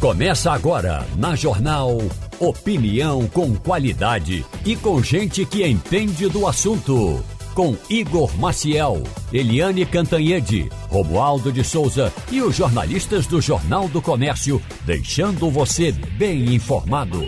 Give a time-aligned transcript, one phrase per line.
[0.00, 1.98] Começa agora na Jornal
[2.38, 7.22] Opinião com qualidade e com gente que entende do assunto.
[7.54, 14.62] Com Igor Maciel, Eliane Cantanhede, Romualdo de Souza e os jornalistas do Jornal do Comércio,
[14.86, 17.20] deixando você bem informado.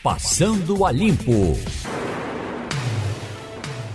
[0.00, 1.58] Passando a Limpo.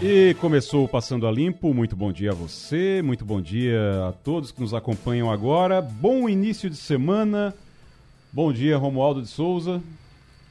[0.01, 1.73] E começou o Passando a Limpo.
[1.73, 5.81] Muito bom dia a você, muito bom dia a todos que nos acompanham agora.
[5.81, 7.55] Bom início de semana.
[8.35, 9.81] Bom dia, Romualdo de Souza.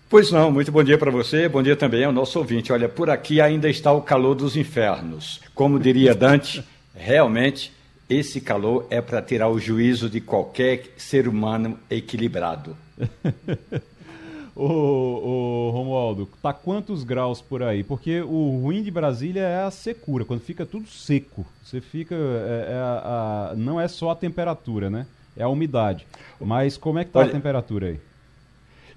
[0.09, 2.73] Pois não, muito bom dia para você, bom dia também ao nosso ouvinte.
[2.73, 5.39] Olha, por aqui ainda está o calor dos infernos.
[5.55, 6.65] Como diria Dante,
[6.97, 7.75] realmente
[8.09, 12.75] esse calor é para tirar o juízo de qualquer ser humano equilibrado.
[14.57, 17.85] ô, ô, Romualdo, tá quantos graus por aí?
[17.85, 21.45] Porque o ruim de Brasília é a secura, quando fica tudo seco.
[21.63, 22.15] Você fica.
[22.15, 25.07] É, é a, a, não é só a temperatura, né?
[25.37, 26.07] É a umidade.
[26.41, 28.01] Mas como é que está a temperatura aí?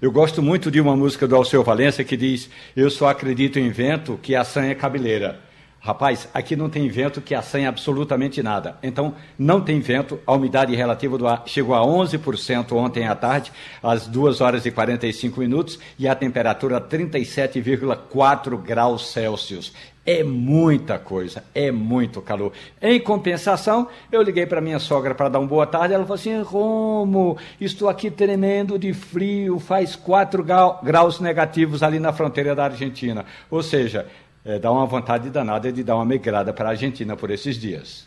[0.00, 3.70] Eu gosto muito de uma música do Alceu Valença que diz: Eu só acredito em
[3.70, 5.40] vento que a sanha é cabeleira.
[5.80, 8.76] Rapaz, aqui não tem vento que assanha absolutamente nada.
[8.82, 10.18] Então, não tem vento.
[10.26, 14.70] A umidade relativa do ar chegou a 11% ontem à tarde, às 2 horas e
[14.72, 19.72] 45 minutos, e a temperatura 37,4 graus Celsius.
[20.04, 22.52] É muita coisa, é muito calor.
[22.80, 25.92] Em compensação, eu liguei para minha sogra para dar uma boa tarde.
[25.94, 30.42] Ela falou assim: Romo, estou aqui tremendo de frio, faz 4
[30.82, 33.26] graus negativos ali na fronteira da Argentina.
[33.50, 34.06] Ou seja,
[34.44, 38.06] é, dá uma vontade danada de dar uma migrada para a Argentina por esses dias.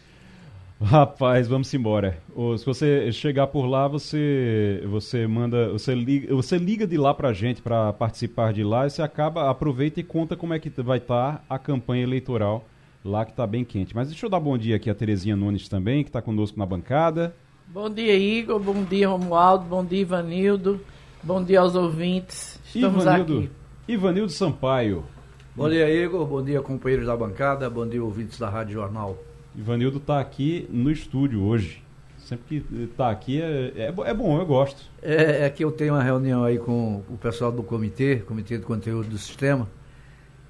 [0.82, 2.18] Rapaz, vamos embora.
[2.58, 7.32] se você chegar por lá, você você manda, você liga, você liga de lá pra
[7.34, 10.98] gente para participar de lá e você acaba, aproveita e conta como é que vai
[10.98, 12.66] estar tá a campanha eleitoral
[13.06, 13.96] lá que está bem quente.
[13.96, 16.66] Mas deixa eu dar bom dia aqui a Terezinha Nunes também, que está conosco na
[16.66, 17.36] bancada.
[17.68, 18.60] Bom dia, Igor.
[18.60, 19.66] Bom dia, Romualdo.
[19.66, 20.82] Bom dia, Ivanildo.
[21.22, 22.60] Bom dia aos ouvintes.
[22.66, 23.50] Estamos Ivanildo, aqui.
[23.88, 25.06] Ivanildo Sampaio.
[25.54, 26.26] Bom dia, Igor.
[26.26, 27.70] Bom dia, companheiros da bancada.
[27.70, 29.22] Bom dia, ouvintes da Rádio Jornal.
[29.54, 31.84] Ivanildo está aqui no estúdio hoje.
[32.18, 34.82] Sempre que está aqui é, é, é, bom, eu gosto.
[35.02, 38.64] É, é, que eu tenho uma reunião aí com o pessoal do comitê, Comitê de
[38.64, 39.68] Conteúdo do Sistema,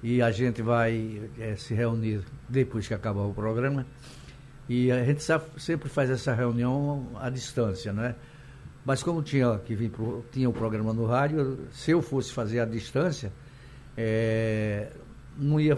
[0.04, 3.84] e a gente vai é, se reunir depois que acabar o programa.
[4.68, 5.24] E a gente
[5.56, 8.14] sempre faz essa reunião à distância, né?
[8.84, 12.60] Mas como tinha que vir pro, tinha o programa no rádio, se eu fosse fazer
[12.60, 13.32] à distância,
[13.96, 14.88] é,
[15.36, 15.74] não ia,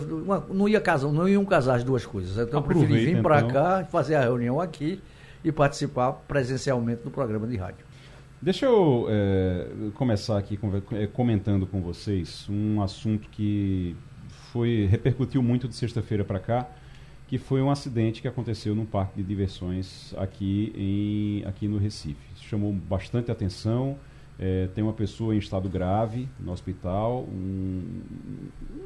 [0.51, 2.33] não ia casar, não iam casar as duas coisas.
[2.33, 3.51] Então Aproveita, eu preferi vir para então.
[3.51, 5.01] cá, fazer a reunião aqui
[5.45, 7.85] e participar presencialmente do programa de rádio.
[8.41, 10.59] Deixa eu é, começar aqui
[10.93, 13.97] é, comentando com vocês um assunto que
[14.53, 16.69] foi repercutiu muito de sexta-feira para cá,
[17.27, 22.21] que foi um acidente que aconteceu num parque de diversões aqui, em, aqui no Recife.
[22.37, 23.97] Chamou bastante atenção.
[24.39, 27.23] É, tem uma pessoa em estado grave no hospital.
[27.23, 27.83] Um,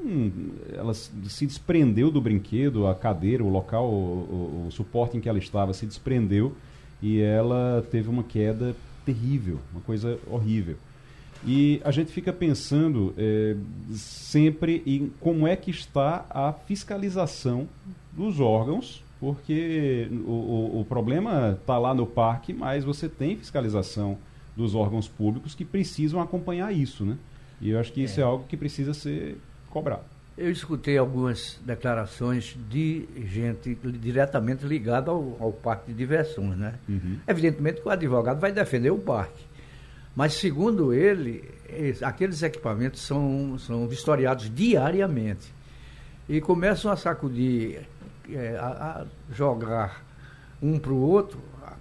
[0.04, 5.20] um, ela se desprendeu do brinquedo, a cadeira, o local, o, o, o, suporte em
[5.20, 6.54] que ela estava se desprendeu
[7.00, 8.76] e ela teve uma queda
[9.06, 10.76] terrível, uma coisa horrível.
[11.47, 13.56] E a gente fica pensando é,
[13.92, 17.69] sempre em como é que está a fiscalização
[18.12, 24.19] dos órgãos, porque o, o problema está lá no parque, mas você tem fiscalização
[24.58, 27.16] dos órgãos públicos que precisam acompanhar isso, né?
[27.60, 29.38] E eu acho que isso é, é algo que precisa ser
[29.70, 30.02] cobrado.
[30.36, 36.74] Eu escutei algumas declarações de gente diretamente ligada ao, ao parque de diversões, né?
[36.88, 37.18] Uhum.
[37.26, 39.44] Evidentemente que o advogado vai defender o parque.
[40.14, 41.48] Mas, segundo ele,
[42.02, 45.54] aqueles equipamentos são, são vistoriados diariamente.
[46.28, 47.82] E começam a sacudir,
[48.28, 50.04] é, a, a jogar
[50.60, 51.38] um para o outro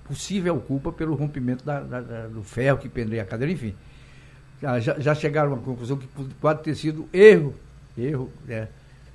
[0.07, 3.73] possível culpa pelo rompimento da, da, da, do ferro que pendeia a cadeira, enfim.
[4.62, 6.07] Já, já chegaram a uma conclusão que
[6.41, 7.53] pode ter sido erro,
[7.97, 8.67] erro é,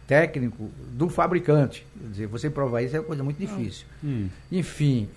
[0.07, 1.85] técnico do fabricante.
[1.99, 3.87] Quer dizer, você provar isso é uma coisa muito difícil.
[4.05, 4.29] Hum.
[4.51, 5.09] Enfim,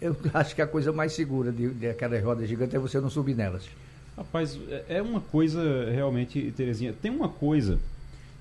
[0.00, 3.10] eu acho que a coisa mais segura de, de aquela roda gigante é você não
[3.10, 3.68] subir nelas.
[4.16, 7.78] Rapaz, é, é uma coisa realmente, Terezinha, tem uma coisa,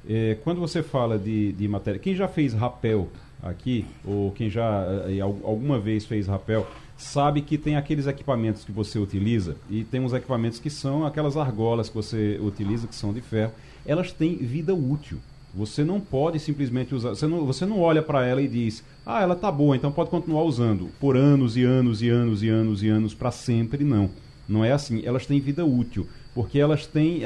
[0.07, 3.09] é, quando você fala de, de matéria, quem já fez rapel
[3.45, 8.71] aqui, ou quem já eh, alguma vez fez rapel, sabe que tem aqueles equipamentos que
[8.71, 13.13] você utiliza e tem uns equipamentos que são aquelas argolas que você utiliza, que são
[13.13, 13.51] de ferro.
[13.85, 15.19] Elas têm vida útil.
[15.53, 17.09] Você não pode simplesmente usar.
[17.09, 20.09] Você não, você não olha para ela e diz, ah, ela tá boa, então pode
[20.09, 23.83] continuar usando por anos e anos e anos e anos e anos para sempre.
[23.83, 24.09] Não.
[24.47, 25.01] Não é assim.
[25.05, 26.07] Elas têm vida útil.
[26.33, 27.21] Porque elas têm.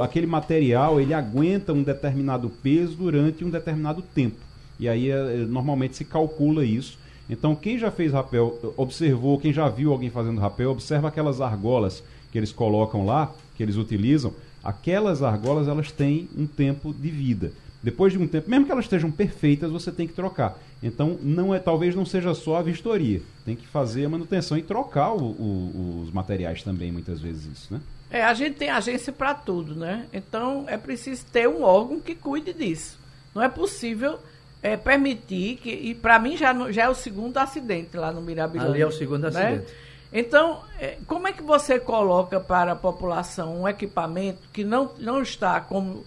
[0.00, 4.36] Aquele material ele aguenta um determinado peso durante um determinado tempo.
[4.78, 6.96] E aí é, é, normalmente se calcula isso.
[7.28, 12.02] Então, quem já fez rapel, observou, quem já viu alguém fazendo rapel, observa aquelas argolas
[12.30, 14.32] que eles colocam lá, que eles utilizam.
[14.62, 17.52] Aquelas argolas, elas têm um tempo de vida.
[17.82, 20.56] Depois de um tempo, mesmo que elas estejam perfeitas, você tem que trocar.
[20.80, 23.20] Então, não é, talvez não seja só a vistoria.
[23.44, 27.74] Tem que fazer a manutenção e trocar o, o, os materiais também, muitas vezes, isso,
[27.74, 27.80] né?
[28.08, 30.06] É, a gente tem agência para tudo, né?
[30.12, 32.98] Então, é preciso ter um órgão que cuide disso.
[33.34, 34.18] Não é possível
[34.62, 35.70] é, permitir que...
[35.70, 38.72] E para mim já, já é o segundo acidente lá no Mirabilândia.
[38.72, 39.28] Ali é o segundo né?
[39.28, 39.72] acidente.
[40.12, 45.22] Então, é, como é que você coloca para a população um equipamento que não, não
[45.22, 46.04] está como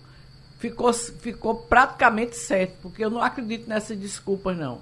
[0.60, 4.80] ficou, ficou praticamente certo, porque eu não acredito nessas desculpas, não.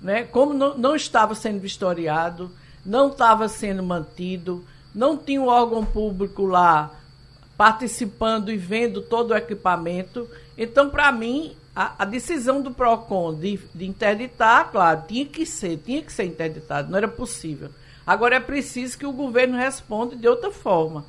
[0.00, 0.24] Né?
[0.24, 2.50] Como não, não estava sendo vistoriado,
[2.84, 4.64] não estava sendo mantido,
[4.94, 6.90] não tinha um órgão público lá
[7.56, 10.28] participando e vendo todo o equipamento.
[10.58, 15.78] Então, para mim, a, a, decisão do PROCON de, de interditar, claro, tinha que ser,
[15.78, 17.70] tinha que ser interditado, não era possível.
[18.06, 21.04] Agora é preciso que o governo responda de outra forma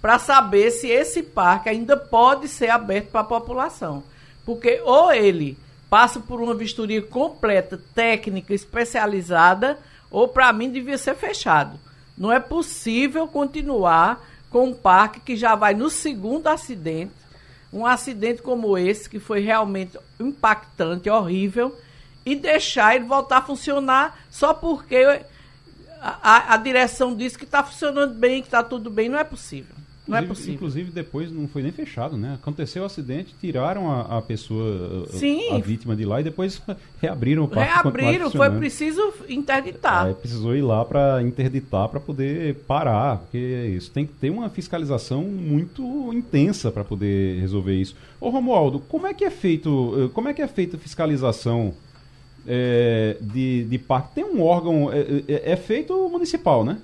[0.00, 4.02] para saber se esse parque ainda pode ser aberto para a população.
[4.44, 5.58] Porque ou ele
[5.90, 9.78] passa por uma vistoria completa, técnica, especializada,
[10.10, 11.78] ou para mim devia ser fechado.
[12.16, 17.12] Não é possível continuar com um parque que já vai no segundo acidente,
[17.72, 21.76] um acidente como esse, que foi realmente impactante, horrível,
[22.24, 24.96] e deixar ele voltar a funcionar só porque
[26.00, 29.08] a, a, a direção disse que está funcionando bem, que está tudo bem.
[29.08, 29.74] Não é possível.
[30.08, 30.54] Não é possível.
[30.54, 32.38] Inclusive, depois não foi nem fechado, né?
[32.40, 35.52] Aconteceu o acidente, tiraram a, a pessoa, Sim.
[35.52, 36.62] a vítima de lá e depois
[37.00, 37.74] reabriram o parque.
[37.74, 40.08] Reabriram, foi preciso interditar.
[40.08, 43.38] É, precisou ir lá para interditar para poder parar, porque
[43.76, 47.94] isso tem que ter uma fiscalização muito intensa para poder resolver isso.
[48.18, 51.74] Ô Romualdo, como é que é feito, eh, como é que é feita fiscalização
[52.46, 54.14] é, de, de parque?
[54.14, 56.78] Tem um órgão, é, é, é feito municipal, né?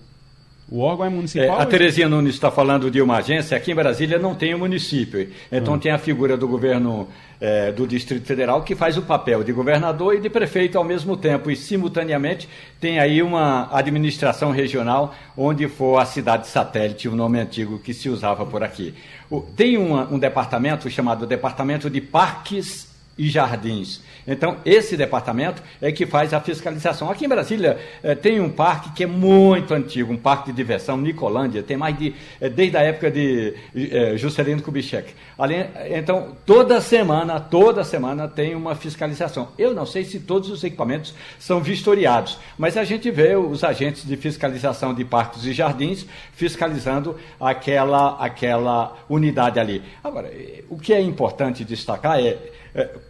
[0.70, 1.58] O órgão é municipal?
[1.58, 3.56] É, a Terezinha Nunes está falando de uma agência.
[3.56, 5.28] Aqui em Brasília não tem o um município.
[5.52, 5.78] Então hum.
[5.78, 7.06] tem a figura do governo
[7.40, 11.16] é, do Distrito Federal que faz o papel de governador e de prefeito ao mesmo
[11.16, 11.50] tempo.
[11.50, 12.48] E simultaneamente
[12.80, 18.08] tem aí uma administração regional onde for a cidade satélite, o nome antigo que se
[18.08, 18.94] usava por aqui.
[19.30, 24.00] O, tem uma, um departamento chamado Departamento de Parques e Jardins.
[24.26, 27.10] Então, esse departamento é que faz a fiscalização.
[27.10, 30.96] Aqui em Brasília eh, tem um parque que é muito antigo, um parque de diversão,
[30.96, 32.14] Nicolândia, tem mais de.
[32.40, 35.12] Eh, desde a época de eh, Juscelino Kubitschek.
[35.38, 35.56] Ali,
[35.90, 39.48] então, toda semana, toda semana tem uma fiscalização.
[39.58, 44.06] Eu não sei se todos os equipamentos são vistoriados, mas a gente vê os agentes
[44.06, 49.82] de fiscalização de parques e jardins fiscalizando aquela, aquela unidade ali.
[50.02, 50.30] Agora,
[50.68, 52.38] o que é importante destacar é,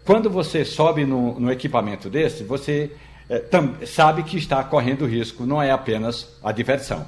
[0.04, 2.90] quando você sobe no, no equipamento desse, você
[3.28, 7.06] é, tam, sabe que está correndo risco, não é apenas a diversão.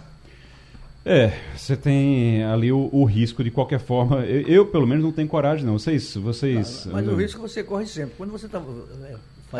[1.04, 4.24] É, você tem ali o, o, risco de qualquer forma.
[4.24, 5.78] Eu, eu, pelo menos, não tenho coragem, não.
[5.78, 6.16] Vocês.
[6.16, 8.14] vocês mas, mas o risco você corre sempre.
[8.16, 8.60] Quando você está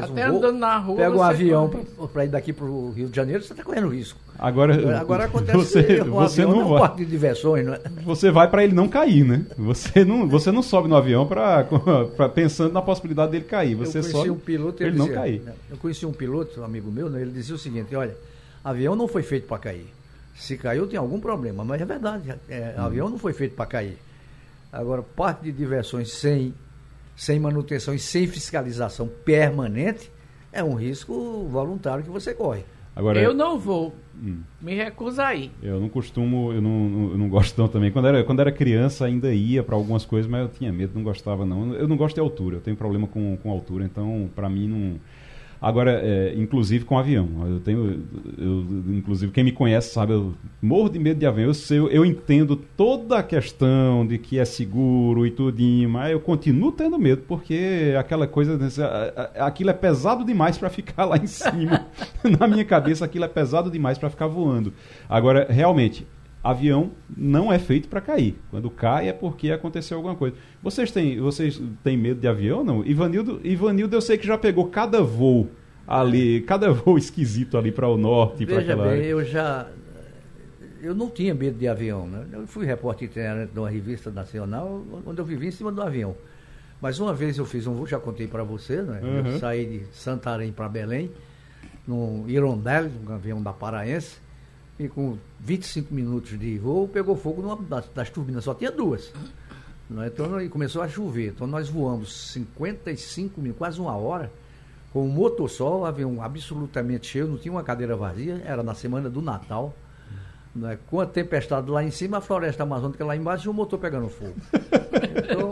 [0.01, 1.71] faz Até um voo, andando na rua, pega um avião
[2.13, 4.19] para ir daqui para o Rio de Janeiro, você está correndo risco.
[4.39, 6.81] Agora, agora acontece você, um você não, não vai.
[6.81, 7.81] parque de diversões, não é?
[8.05, 9.47] Você vai para ele não cair, né?
[9.57, 11.65] Você não, você não sobe no avião para
[12.35, 13.75] pensando na possibilidade dele cair.
[13.75, 15.43] Você sobe um piloto, ele, ele dizia, não cair.
[15.71, 18.17] Eu conheci um piloto, um amigo meu, né, ele dizia o seguinte: olha,
[18.65, 19.87] avião não foi feito para cair.
[20.35, 22.35] Se caiu tem algum problema, mas é verdade.
[22.49, 22.83] É, hum.
[22.83, 23.99] Avião não foi feito para cair.
[24.71, 26.53] Agora, parque de diversões sem
[27.17, 30.13] sem manutenção e sem fiscalização permanente,
[30.53, 32.65] é um risco voluntário que você corre.
[32.95, 33.95] Agora, eu não vou.
[34.15, 34.41] Hum.
[34.59, 35.51] Me recuso aí.
[35.63, 37.91] Eu não costumo, eu não, não, eu não gosto tanto também.
[37.91, 41.03] Quando era, quando era criança ainda ia para algumas coisas, mas eu tinha medo, não
[41.03, 41.75] gostava não.
[41.75, 45.01] Eu não gosto de altura, eu tenho problema com, com altura, então para mim não
[45.61, 47.29] Agora, é, inclusive com avião.
[47.49, 48.05] Eu tenho,
[48.39, 51.47] eu, inclusive, quem me conhece sabe, eu morro de medo de avião.
[51.47, 56.13] Eu, sei, eu, eu entendo toda a questão de que é seguro e tudinho, mas
[56.13, 58.59] eu continuo tendo medo, porque aquela coisa,
[59.39, 61.87] aquilo é pesado demais para ficar lá em cima.
[62.39, 64.73] Na minha cabeça, aquilo é pesado demais para ficar voando.
[65.09, 66.07] Agora, realmente,
[66.51, 68.37] avião não é feito para cair.
[68.51, 70.37] Quando cai é porque aconteceu alguma coisa.
[70.63, 72.85] Vocês têm, vocês têm medo de avião não?
[72.85, 75.49] Ivanildo, Ivanildo eu sei que já pegou cada voo
[75.87, 79.69] ali, cada voo esquisito ali para o norte, para aquela bem, eu já
[80.83, 82.27] eu não tinha medo de avião, né?
[82.33, 86.15] Eu fui repórter itinerante de uma revista nacional, onde eu vivi em cima do avião.
[86.81, 89.01] Mas uma vez eu fiz um voo, já contei para você, né?
[89.03, 89.33] Uhum.
[89.33, 91.11] Eu saí de Santarém para Belém,
[91.87, 94.19] no Irondelli, um avião da Paraense,
[94.79, 99.13] e com 25 minutos de voo, pegou fogo numa das, das turbinas, só tinha duas.
[99.89, 100.09] Né?
[100.09, 101.29] Então, e começou a chover.
[101.29, 104.31] Então nós voamos 55 minutos, quase uma hora,
[104.93, 108.75] com o motor só, o avião absolutamente cheio, não tinha uma cadeira vazia, era na
[108.75, 109.75] semana do Natal.
[110.57, 110.79] Né?
[110.87, 114.09] Com a tempestade lá em cima, a floresta amazônica lá embaixo e o motor pegando
[114.09, 114.35] fogo.
[115.17, 115.51] Então,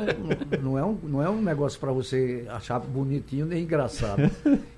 [0.62, 4.30] não é um, não é um negócio para você achar bonitinho nem engraçado.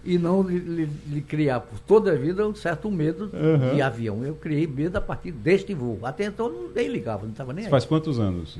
[0.05, 3.75] E não lhe, lhe, criar por toda a vida um certo medo uhum.
[3.75, 4.25] de avião.
[4.25, 5.99] Eu criei medo a partir deste voo.
[6.03, 7.71] Até então nem ligava, não estava nem aí.
[7.71, 8.59] Faz quantos anos?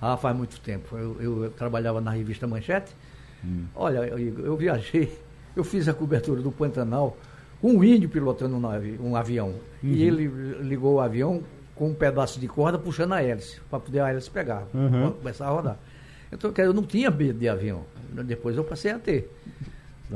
[0.00, 0.96] Ah, faz muito tempo.
[0.96, 2.94] Eu, eu, eu trabalhava na revista Manchete.
[3.44, 3.64] Hum.
[3.74, 5.18] Olha, eu, eu viajei,
[5.56, 7.16] eu fiz a cobertura do Pantanal
[7.62, 9.54] um índio pilotando um, um avião.
[9.82, 9.90] Uhum.
[9.90, 10.26] E ele
[10.62, 11.42] ligou o avião
[11.74, 15.12] com um pedaço de corda puxando a hélice, para poder a hélice pegar, uhum.
[15.12, 15.78] começar a rodar.
[16.32, 17.84] Então eu não tinha medo de avião.
[18.24, 19.30] Depois eu passei a ter.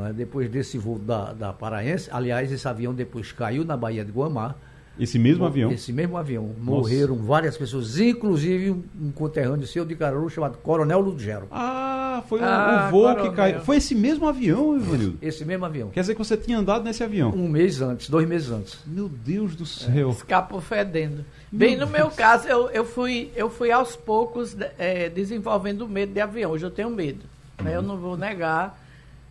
[0.08, 0.12] É?
[0.12, 4.54] Depois desse voo da, da Paraense, aliás, esse avião depois caiu na Baía de Guamá.
[4.98, 5.70] Esse mesmo avião?
[5.70, 6.44] Esse mesmo avião.
[6.44, 6.60] Nossa.
[6.62, 11.46] Morreram várias pessoas, inclusive um conterrâneo seu de Caruaru chamado Coronel Ludgero.
[11.50, 13.30] Ah, foi ah, o voo Coronel.
[13.30, 13.60] que caiu.
[13.60, 15.18] Foi esse mesmo avião, Ivanildo?
[15.20, 15.90] Esse mesmo avião.
[15.90, 17.30] Quer dizer que você tinha andado nesse avião?
[17.30, 18.78] Um mês antes, dois meses antes.
[18.86, 20.08] Meu Deus do céu.
[20.08, 21.24] É, escapou fedendo.
[21.52, 26.20] Bem, no meu caso, eu, eu, fui, eu fui aos poucos é, desenvolvendo medo de
[26.20, 26.52] avião.
[26.52, 27.24] Hoje eu tenho medo.
[27.62, 27.76] Né?
[27.76, 28.82] Eu não vou negar.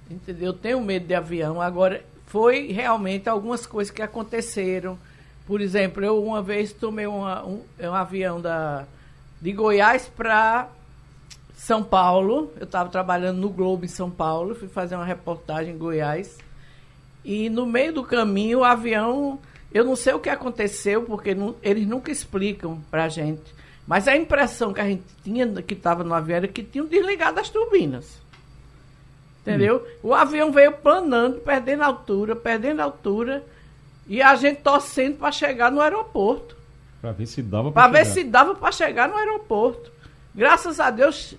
[0.09, 0.47] Entendeu?
[0.47, 1.59] Eu tenho medo de avião.
[1.59, 4.97] Agora, foi realmente algumas coisas que aconteceram
[5.45, 8.85] por exemplo, eu uma vez tomei uma, um, um avião da,
[9.41, 10.69] de Goiás para
[11.55, 12.51] São Paulo.
[12.57, 16.37] Eu estava trabalhando no Globo em São Paulo, fui fazer uma reportagem em Goiás.
[17.23, 19.39] E no meio do caminho, o avião,
[19.71, 23.53] eu não sei o que aconteceu, porque não, eles nunca explicam para a gente.
[23.87, 27.39] Mas a impressão que a gente tinha, que estava no avião, era que tinham desligado
[27.39, 28.19] as turbinas.
[29.41, 29.77] Entendeu?
[29.77, 30.09] Hum.
[30.09, 33.43] O avião veio planando, perdendo altura, perdendo altura.
[34.07, 36.55] E a gente torcendo para chegar no aeroporto.
[37.01, 39.91] Para ver se dava para ver se dava para chegar no aeroporto.
[40.33, 41.35] Graças a Deus,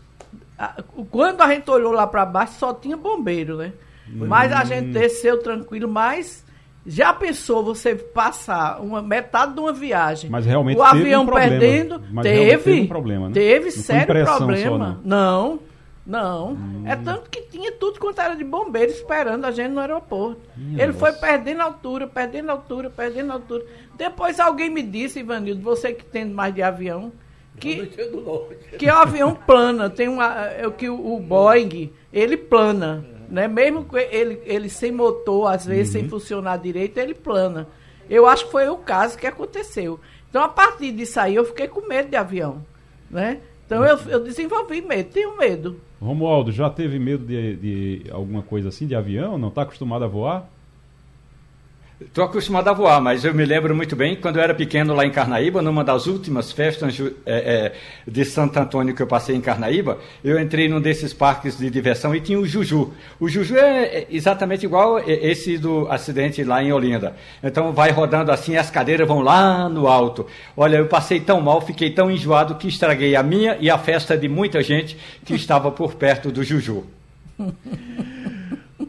[1.11, 3.73] quando a gente olhou lá para baixo, só tinha bombeiro, né?
[4.08, 4.26] Hum.
[4.26, 6.44] Mas a gente desceu tranquilo, mas
[6.87, 12.00] já pensou você passar uma metade de uma viagem, mas realmente o avião um perdendo,
[12.11, 13.35] mas teve, teve um problema, né?
[13.35, 14.94] Teve sério problema.
[15.02, 15.58] Só, não.
[16.06, 16.52] Não.
[16.52, 16.84] Hum.
[16.86, 20.40] É tanto que tinha tudo quanto era de bombeiro esperando a gente no aeroporto.
[20.56, 20.98] Minha Ele nossa.
[20.98, 23.64] foi perdendo altura, perdendo altura, perdendo altura.
[23.96, 27.12] Depois alguém me disse, Ivanildo, você que tem mais de avião,
[27.58, 27.86] que,
[28.78, 29.90] que o avião plana.
[29.90, 33.04] Tem uma, é, que o, o Boeing, ele plana.
[33.28, 33.48] Né?
[33.48, 36.00] Mesmo ele, ele sem motor, às vezes uhum.
[36.00, 37.66] sem funcionar direito, ele plana.
[38.08, 39.98] Eu acho que foi o caso que aconteceu.
[40.30, 42.64] Então, a partir disso aí, eu fiquei com medo de avião.
[43.10, 43.40] Né?
[43.66, 45.80] Então, eu, eu desenvolvi medo, tenho medo.
[46.00, 49.37] Romualdo, já teve medo de, de alguma coisa assim, de avião?
[49.37, 50.49] Não está acostumado a voar?
[51.99, 55.07] Estou acostumado a voar, mas eu me lembro muito bem quando eu era pequeno lá
[55.07, 57.73] em Carnaíba, numa das últimas festas é, é,
[58.07, 62.15] de Santo Antônio que eu passei em Carnaíba, eu entrei num desses parques de diversão
[62.15, 62.93] e tinha o Juju.
[63.19, 67.17] O Juju é, é exatamente igual esse do acidente lá em Olinda.
[67.43, 70.26] Então vai rodando assim, as cadeiras vão lá no alto.
[70.55, 74.19] Olha, eu passei tão mal, fiquei tão enjoado que estraguei a minha e a festa
[74.19, 76.85] de muita gente que estava por perto do Juju.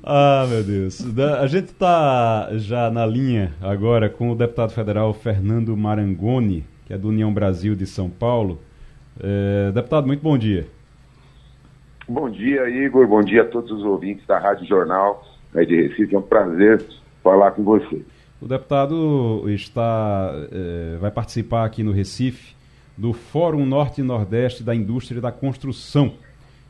[0.04, 1.04] Ah, meu Deus.
[1.40, 6.98] A gente está já na linha agora com o deputado federal Fernando Marangoni, que é
[6.98, 8.60] do União Brasil de São Paulo.
[9.20, 10.68] É, deputado, muito bom dia.
[12.08, 13.06] Bom dia, Igor.
[13.08, 16.16] Bom dia a todos os ouvintes da Rádio Jornal aí de Recife.
[16.16, 16.86] É um prazer
[17.24, 18.02] falar com você.
[18.42, 22.56] O deputado está, é, vai participar aqui no Recife
[22.96, 26.14] do Fórum Norte e Nordeste da Indústria da Construção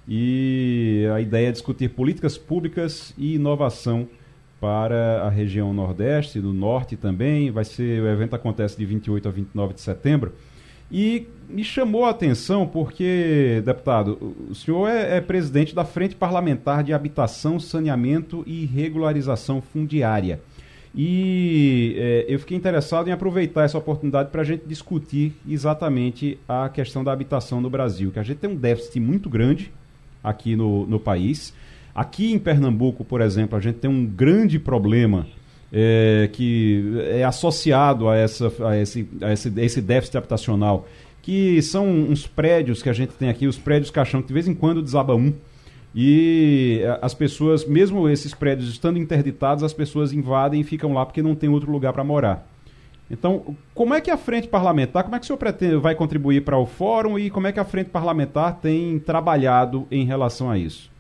[0.07, 4.07] e a ideia é discutir políticas públicas e inovação
[4.59, 7.51] para a região Nordeste, do Norte também.
[7.51, 10.33] Vai ser o evento acontece de 28 a 29 de setembro.
[10.89, 16.83] E me chamou a atenção porque, deputado, o senhor é, é presidente da Frente Parlamentar
[16.83, 20.39] de Habitação, Saneamento e Regularização Fundiária.
[20.95, 26.69] E é, eu fiquei interessado em aproveitar essa oportunidade para a gente discutir exatamente a
[26.69, 29.71] questão da habitação no Brasil, que a gente tem um déficit muito grande
[30.23, 31.53] aqui no, no país.
[31.93, 35.25] Aqui em Pernambuco, por exemplo, a gente tem um grande problema
[35.71, 40.87] é, que é associado a, essa, a, esse, a esse, a esse déficit habitacional,
[41.21, 44.47] que são uns prédios que a gente tem aqui, os prédios caixão, que de vez
[44.47, 45.33] em quando desaba um.
[45.95, 51.23] E as pessoas, mesmo esses prédios estando interditados, as pessoas invadem e ficam lá porque
[51.23, 52.47] não tem outro lugar para morar.
[53.09, 56.41] Então, como é que a frente parlamentar, como é que o senhor pretende, vai contribuir
[56.41, 60.57] para o fórum e como é que a frente parlamentar tem trabalhado em relação a
[60.57, 60.91] isso?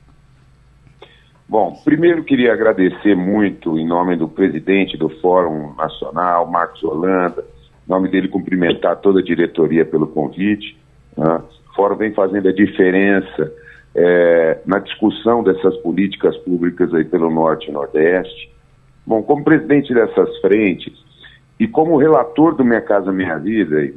[1.49, 7.41] Bom, primeiro queria agradecer muito, em nome do presidente do Fórum Nacional, Marcos Holanda,
[7.85, 10.77] em nome dele cumprimentar toda a diretoria pelo convite.
[11.15, 11.41] Né?
[11.71, 13.53] O Fórum vem fazendo a diferença
[13.95, 18.49] é, na discussão dessas políticas públicas aí pelo Norte e Nordeste.
[19.05, 21.06] Bom, como presidente dessas frentes
[21.59, 23.91] e como relator do Minha Casa Minha Vida,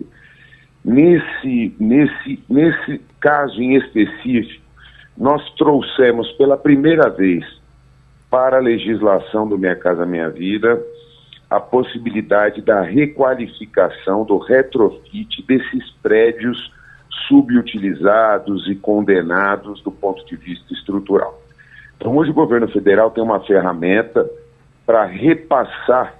[0.84, 4.64] nesse, nesse, nesse caso em específico,
[5.16, 7.44] nós trouxemos pela primeira vez
[8.30, 10.80] para a legislação do Minha Casa Minha Vida
[11.50, 16.72] a possibilidade da requalificação, do retrofit desses prédios
[17.26, 21.42] subutilizados e condenados do ponto de vista estrutural.
[21.96, 24.30] Então, hoje o governo federal tem uma ferramenta
[24.86, 26.14] para repassar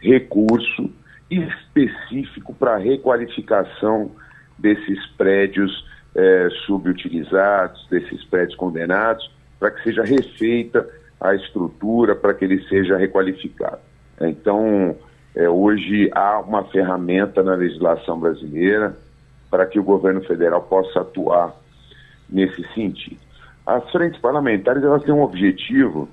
[0.00, 0.90] recurso
[1.30, 4.10] específico para requalificação
[4.58, 5.84] desses prédios
[6.14, 10.88] eh, subutilizados, desses prédios condenados, para que seja refeita
[11.20, 13.80] a estrutura, para que ele seja requalificado.
[14.20, 14.96] Então,
[15.34, 18.96] é, hoje há uma ferramenta na legislação brasileira
[19.50, 21.54] para que o governo federal possa atuar
[22.28, 23.20] nesse sentido.
[23.66, 26.08] As frentes parlamentares elas têm um objetivo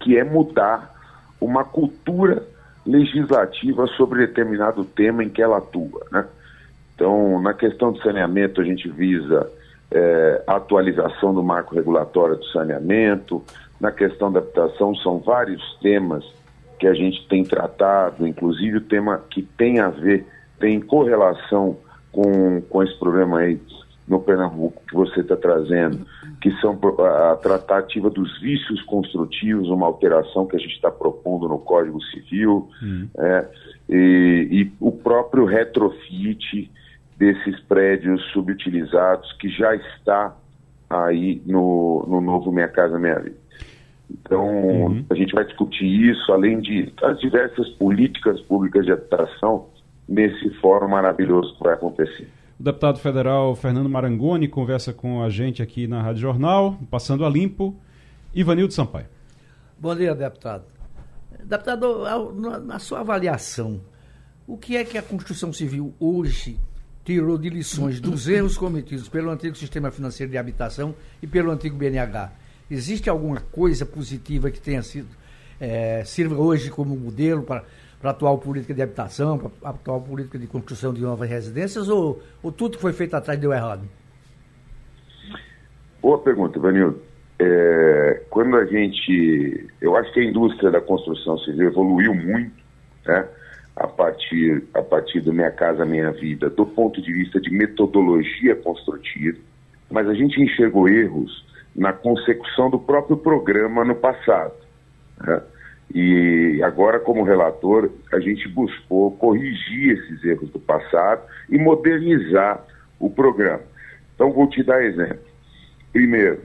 [0.00, 0.92] que é mudar
[1.40, 2.42] uma cultura
[2.86, 6.06] legislativa sobre determinado tema em que ela atua.
[6.10, 6.26] Né?
[6.94, 9.50] Então, na questão do saneamento, a gente visa
[9.90, 13.42] é, atualização do marco regulatório do saneamento,
[13.80, 16.24] na questão da habitação, são vários temas
[16.78, 20.26] que a gente tem tratado, inclusive o tema que tem a ver,
[20.58, 21.76] tem correlação
[22.12, 23.60] com, com esse problema aí
[24.06, 26.06] no Pernambuco que você está trazendo,
[26.44, 31.58] que são a tratativa dos vícios construtivos, uma alteração que a gente está propondo no
[31.58, 33.08] Código Civil, hum.
[33.16, 33.48] é,
[33.88, 36.70] e, e, o próprio retrofit
[37.16, 40.36] desses prédios subutilizados que já está
[40.90, 43.36] aí no, no novo Minha Casa Minha Vida.
[44.10, 45.04] Então, uhum.
[45.08, 49.68] a gente vai discutir isso, além de as diversas políticas públicas de habitação,
[50.06, 52.28] nesse fórum maravilhoso que vai acontecer.
[52.64, 57.28] O deputado federal Fernando Marangoni conversa com a gente aqui na Rádio Jornal, passando a
[57.28, 57.76] limpo.
[58.34, 59.04] Ivanildo Sampaio.
[59.78, 60.64] Bom dia, deputado.
[61.44, 62.32] Deputado,
[62.64, 63.82] na sua avaliação,
[64.46, 66.58] o que é que a Constituição Civil hoje
[67.04, 71.76] tirou de lições dos erros cometidos pelo antigo sistema financeiro de habitação e pelo antigo
[71.76, 72.32] BNH?
[72.70, 75.08] Existe alguma coisa positiva que tenha sido,
[75.60, 77.62] é, sirva hoje como modelo para,
[78.04, 81.88] para a atual política de habitação, para a atual política de construção de novas residências,
[81.88, 83.88] ou, ou tudo que foi feito atrás deu errado?
[86.02, 87.00] Boa pergunta, Vanildo.
[87.38, 89.70] É, quando a gente.
[89.80, 92.52] Eu acho que a indústria da construção civil evoluiu muito,
[93.06, 93.26] né?
[93.74, 98.54] A partir, a partir do Minha Casa Minha Vida, do ponto de vista de metodologia
[98.54, 99.38] construtiva,
[99.90, 101.42] mas a gente enxergou erros
[101.74, 104.52] na consecução do próprio programa no passado.
[105.26, 105.42] Né?
[105.92, 112.64] E agora, como relator, a gente buscou corrigir esses erros do passado e modernizar
[112.98, 113.62] o programa.
[114.14, 115.18] Então, vou te dar exemplo.
[115.92, 116.40] Primeiro,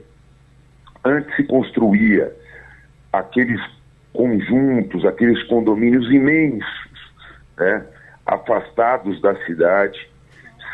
[1.04, 2.32] antes se construía
[3.12, 3.60] aqueles
[4.12, 7.12] conjuntos, aqueles condomínios imensos,
[7.58, 7.84] né,
[8.26, 10.08] afastados da cidade,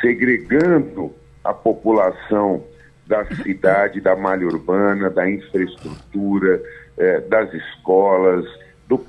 [0.00, 2.64] segregando a população
[3.06, 6.60] da cidade, da malha urbana, da infraestrutura,
[6.98, 8.44] eh, das escolas,
[8.88, 9.00] do,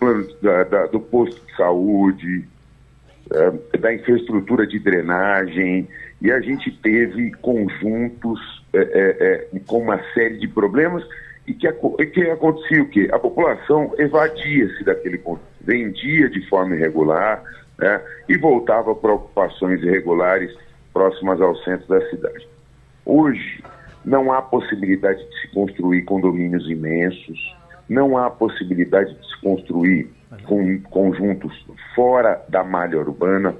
[0.42, 2.48] da, da, do posto de saúde,
[3.32, 5.88] eh, da infraestrutura de drenagem,
[6.22, 8.40] e a gente teve conjuntos
[8.74, 11.04] eh, com uma série de problemas
[11.48, 11.72] e que,
[12.08, 13.08] que acontecia o quê?
[13.12, 17.42] A população evadia-se daquele ponto, vendia de forma irregular
[17.80, 20.54] né, e voltava para ocupações irregulares
[20.94, 22.48] próximas ao centro da cidade.
[23.06, 23.64] Hoje,
[24.04, 27.56] não há possibilidade de se construir condomínios imensos,
[27.90, 30.10] não há possibilidade de se construir
[30.46, 33.56] com conjuntos fora da malha urbana,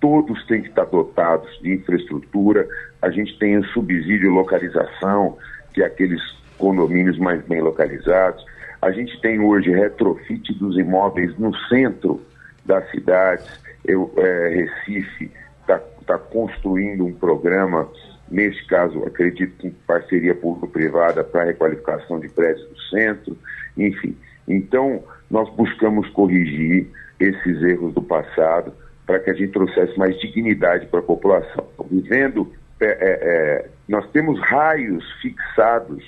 [0.00, 2.66] todos têm que estar dotados de infraestrutura.
[3.00, 5.36] A gente tem o subsídio localização,
[5.72, 6.20] que é aqueles
[6.56, 8.44] condomínios mais bem localizados.
[8.82, 12.20] A gente tem hoje retrofit dos imóveis no centro
[12.64, 13.48] das cidades.
[13.84, 15.30] Eu, é, Recife
[15.62, 17.88] está tá construindo um programa
[18.30, 23.36] Neste caso, acredito que parceria público-privada para requalificação de prédios do centro,
[23.78, 24.16] enfim.
[24.46, 26.88] Então, nós buscamos corrigir
[27.20, 28.72] esses erros do passado
[29.06, 31.66] para que a gente trouxesse mais dignidade para a população.
[31.90, 36.04] Vivendo, é, é, é, nós temos raios fixados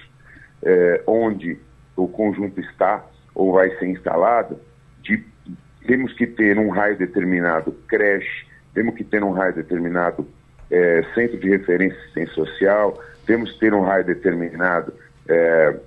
[0.63, 1.59] é, onde
[1.97, 3.05] o conjunto está
[3.35, 4.59] ou vai ser instalado,
[5.03, 5.25] de,
[5.87, 10.27] temos que ter um raio determinado creche, temos que ter um raio determinado
[10.71, 11.99] é, centro de referência
[12.35, 14.93] social, temos que ter um raio determinado,
[15.31, 15.79] é,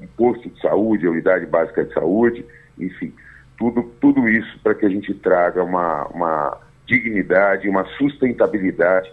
[0.00, 2.44] um posto de saúde, a unidade básica de saúde,
[2.78, 3.12] enfim,
[3.58, 9.10] tudo, tudo isso para que a gente traga uma, uma dignidade, uma sustentabilidade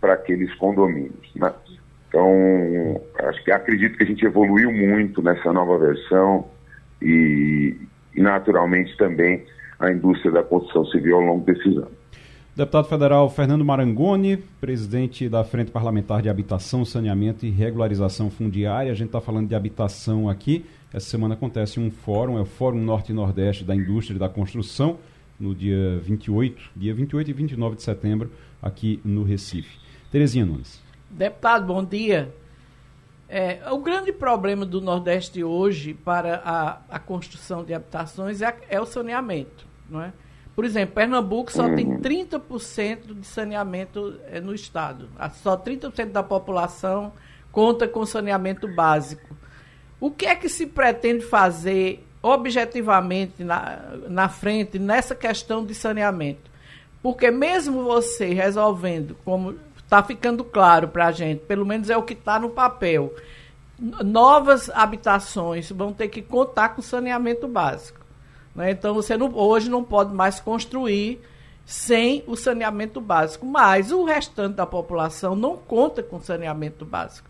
[0.00, 1.30] para aqueles condomínios.
[1.34, 1.52] Né?
[2.08, 6.48] Então, acho que acredito que a gente evoluiu muito nessa nova versão
[7.00, 7.76] e,
[8.14, 9.44] e naturalmente também
[9.78, 11.99] a indústria da construção civil ao longo desses anos.
[12.60, 18.92] Deputado federal Fernando Marangoni, presidente da Frente Parlamentar de Habitação, Saneamento e Regularização Fundiária.
[18.92, 20.66] A gente está falando de habitação aqui.
[20.92, 24.98] Essa semana acontece um fórum, é o Fórum Norte e Nordeste da Indústria da Construção,
[25.38, 29.78] no dia 28, dia 28 e 29 de setembro, aqui no Recife.
[30.12, 30.82] Terezinha Nunes.
[31.08, 32.30] Deputado, bom dia.
[33.26, 38.78] É, o grande problema do Nordeste hoje para a, a construção de habitações é, é,
[38.78, 39.66] o saneamento.
[39.88, 40.12] Não é?
[40.60, 43.14] Por exemplo, Pernambuco só tem 30% uhum.
[43.14, 45.08] de saneamento é, no estado.
[45.42, 47.14] Só 30% da população
[47.50, 49.34] conta com saneamento básico.
[49.98, 56.50] O que é que se pretende fazer objetivamente na, na frente nessa questão de saneamento?
[57.02, 62.02] Porque mesmo você resolvendo, como está ficando claro para a gente, pelo menos é o
[62.02, 63.14] que está no papel,
[63.78, 67.99] novas habitações vão ter que contar com saneamento básico.
[68.54, 68.70] Né?
[68.70, 71.20] Então você não, hoje não pode mais construir
[71.64, 77.28] sem o saneamento básico, mas o restante da população não conta com saneamento básico.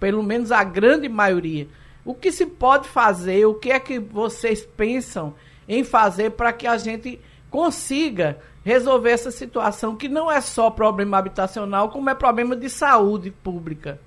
[0.00, 1.66] Pelo menos a grande maioria.
[2.04, 3.46] O que se pode fazer?
[3.46, 5.34] O que é que vocês pensam
[5.68, 11.18] em fazer para que a gente consiga resolver essa situação que não é só problema
[11.18, 13.98] habitacional, como é problema de saúde pública?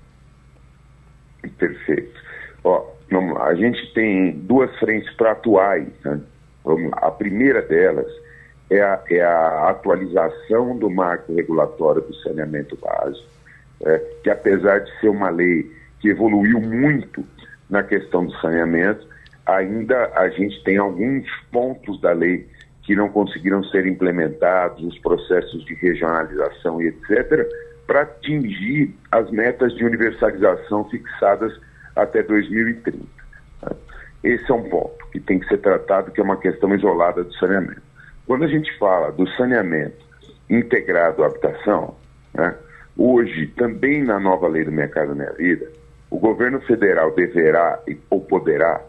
[1.56, 2.20] Perfeito.
[2.64, 2.84] Ó,
[3.40, 5.88] a gente tem duas frentes para atuar aí.
[6.04, 6.20] Né?
[6.92, 8.10] A primeira delas
[8.70, 13.26] é a, é a, atualização do marco regulatório do saneamento básico,
[13.84, 17.24] é, que apesar de ser uma lei que evoluiu muito
[17.68, 19.06] na questão do saneamento,
[19.46, 22.46] ainda a gente tem alguns pontos da lei
[22.82, 27.46] que não conseguiram ser implementados, os processos de regionalização e etc.,
[27.86, 31.52] para atingir as metas de universalização fixadas
[31.96, 33.17] até 2030.
[34.22, 37.32] Esse é um ponto que tem que ser tratado, que é uma questão isolada do
[37.34, 37.82] saneamento.
[38.26, 40.04] Quando a gente fala do saneamento
[40.50, 41.94] integrado à habitação,
[42.34, 42.54] né,
[42.96, 45.70] hoje, também na nova lei do Minha Casa Minha Vida,
[46.10, 47.78] o governo federal deverá
[48.10, 48.80] ou poderá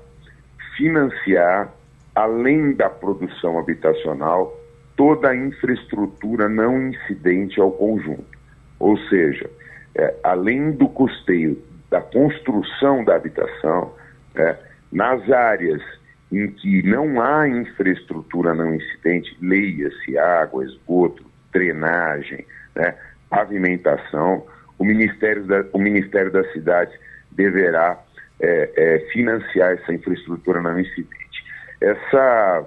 [0.76, 1.72] financiar,
[2.16, 4.58] além da produção habitacional,
[4.96, 8.26] toda a infraestrutura não incidente ao conjunto.
[8.80, 9.50] Ou seja,
[9.96, 13.94] é, além do custeio da construção da habitação,
[14.36, 15.82] é, nas áreas
[16.32, 22.96] em que não há infraestrutura não incidente, leia-se água, esgoto, drenagem, né,
[23.30, 24.46] pavimentação,
[24.78, 26.94] o Ministério, da, o Ministério das Cidades
[27.32, 28.00] deverá
[28.40, 31.44] é, é, financiar essa infraestrutura não incidente.
[31.82, 32.66] Essa,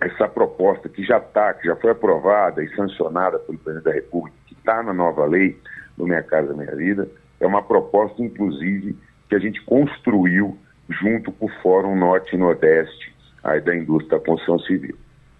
[0.00, 4.36] essa proposta que já está, que já foi aprovada e sancionada pelo presidente da República,
[4.46, 5.58] que está na nova lei
[5.96, 7.08] do Minha Casa Minha Vida,
[7.40, 8.96] é uma proposta, inclusive,
[9.28, 10.58] que a gente construiu
[10.90, 14.96] junto com o Fórum Norte e Nordeste aí da indústria da construção civil,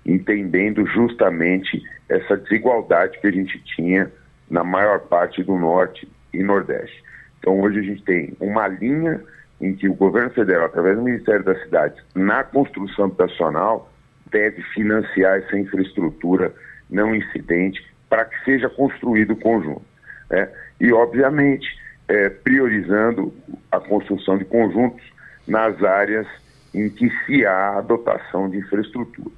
[0.07, 4.11] entendendo justamente essa desigualdade que a gente tinha
[4.49, 7.03] na maior parte do Norte e Nordeste.
[7.39, 9.23] Então hoje a gente tem uma linha
[9.61, 13.93] em que o governo federal, através do Ministério das Cidades, na construção habitacional,
[14.31, 16.55] deve financiar essa infraestrutura
[16.89, 19.83] não incidente para que seja construído o conjunto.
[20.31, 20.49] Né?
[20.81, 21.69] E, obviamente,
[22.09, 23.33] é, priorizando
[23.71, 25.03] a construção de conjuntos
[25.51, 26.27] nas áreas
[26.73, 29.31] em que se há a dotação de infraestrutura.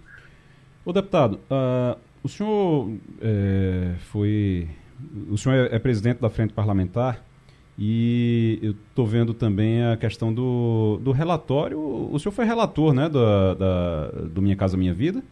[0.84, 4.68] O deputado, uh, o senhor é, foi,
[5.30, 7.24] o senhor é, é presidente da frente parlamentar
[7.78, 11.78] e eu estou vendo também a questão do, do relatório.
[11.78, 15.22] O senhor foi relator, né, da, da do Minha Casa Minha Vida?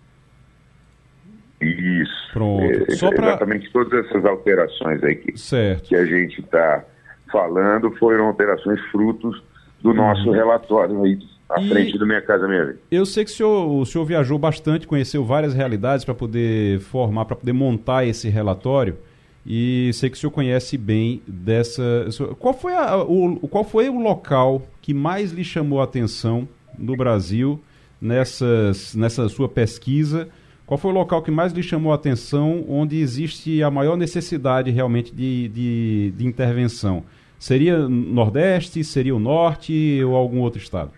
[1.60, 2.32] Isso.
[2.32, 2.90] Pronto.
[2.90, 3.28] É, Só pra...
[3.28, 5.88] Exatamente todas essas alterações aí que, certo.
[5.88, 6.84] que a gente está
[7.30, 9.42] falando foram alterações frutos
[9.82, 10.34] do nosso uhum.
[10.34, 12.78] relatório aí à e frente do Minha Casa Minha Vida.
[12.90, 17.24] Eu sei que o senhor, o senhor viajou bastante, conheceu várias realidades para poder formar,
[17.24, 18.96] para poder montar esse relatório
[19.44, 22.06] e sei que o senhor conhece bem dessa.
[22.38, 26.46] Qual foi, a, o, qual foi o local que mais lhe chamou a atenção
[26.78, 27.60] no Brasil
[28.00, 30.28] nessas, nessa sua pesquisa?
[30.66, 34.70] Qual foi o local que mais lhe chamou a atenção, onde existe a maior necessidade
[34.70, 37.02] realmente de, de, de intervenção?
[37.40, 40.90] Seria Nordeste, seria o Norte ou algum outro estado?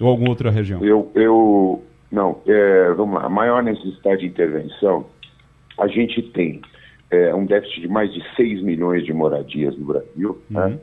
[0.00, 0.82] Ou alguma outra região?
[0.82, 3.26] Eu, eu não, é, vamos lá.
[3.26, 5.04] A maior necessidade de intervenção,
[5.78, 6.62] a gente tem
[7.10, 10.40] é, um déficit de mais de 6 milhões de moradias no Brasil.
[10.48, 10.64] Né?
[10.64, 10.70] Uhum.
[10.70, 10.78] Né?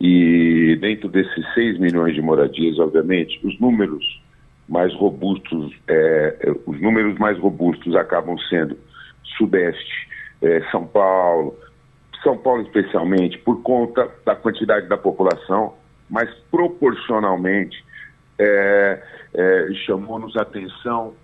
[0.00, 4.22] E dentro desses 6 milhões de moradias, obviamente, os números
[4.66, 8.78] mais robustos, é, é, os números mais robustos acabam sendo
[9.36, 10.08] Sudeste,
[10.40, 11.54] é, São Paulo,
[12.24, 15.74] São Paulo especialmente, por conta da quantidade da população,
[16.10, 17.84] mas proporcionalmente
[18.38, 19.02] é,
[19.34, 21.14] é, chamou-nos atenção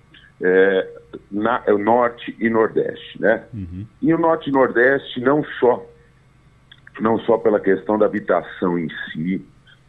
[0.40, 0.88] é,
[1.30, 3.44] na, é, o norte e nordeste, né?
[3.52, 3.86] Uhum.
[4.00, 5.84] E o norte e nordeste não só
[7.00, 9.42] não só pela questão da habitação em si,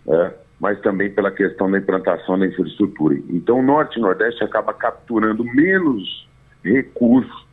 [0.08, 3.16] é, mas também pela questão da implantação da infraestrutura.
[3.30, 6.28] Então, o norte e nordeste acaba capturando menos
[6.64, 7.51] recursos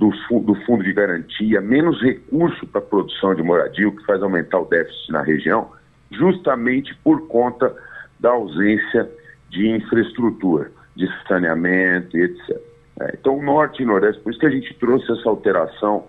[0.00, 0.10] do,
[0.40, 4.58] do fundo de garantia, menos recurso para a produção de moradia, o que faz aumentar
[4.58, 5.70] o déficit na região,
[6.10, 7.76] justamente por conta
[8.18, 9.08] da ausência
[9.50, 12.56] de infraestrutura, de saneamento e etc.
[13.00, 16.06] É, então, o Norte e Nordeste, por isso que a gente trouxe essa alteração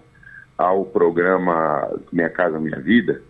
[0.58, 3.22] ao programa Minha Casa Minha Vida,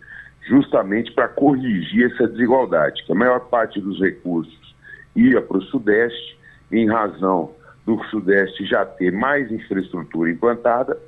[0.46, 4.76] justamente para corrigir essa desigualdade, que a maior parte dos recursos
[5.16, 6.38] ia para o Sudeste,
[6.70, 7.50] em razão
[7.84, 10.98] do Sudeste já ter mais infraestrutura implantada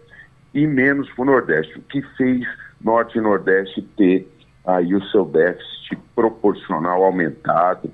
[0.52, 2.46] e menos para o Nordeste, o que fez
[2.80, 4.28] Norte e Nordeste ter
[4.66, 7.90] aí o seu déficit proporcional aumentado,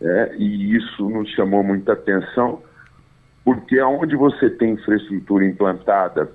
[0.00, 2.62] é, e isso nos chamou muita atenção,
[3.44, 6.30] porque aonde você tem infraestrutura implantada,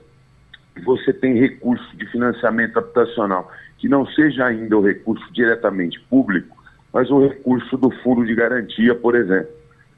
[0.84, 6.56] você tem recurso de financiamento habitacional, que não seja ainda o recurso diretamente público,
[6.94, 9.52] mas o recurso do fundo de garantia, por exemplo,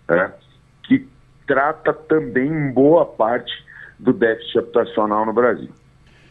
[0.10, 0.32] é,
[0.84, 1.08] que
[1.50, 3.52] trata também boa parte
[3.98, 5.70] do déficit habitacional no Brasil.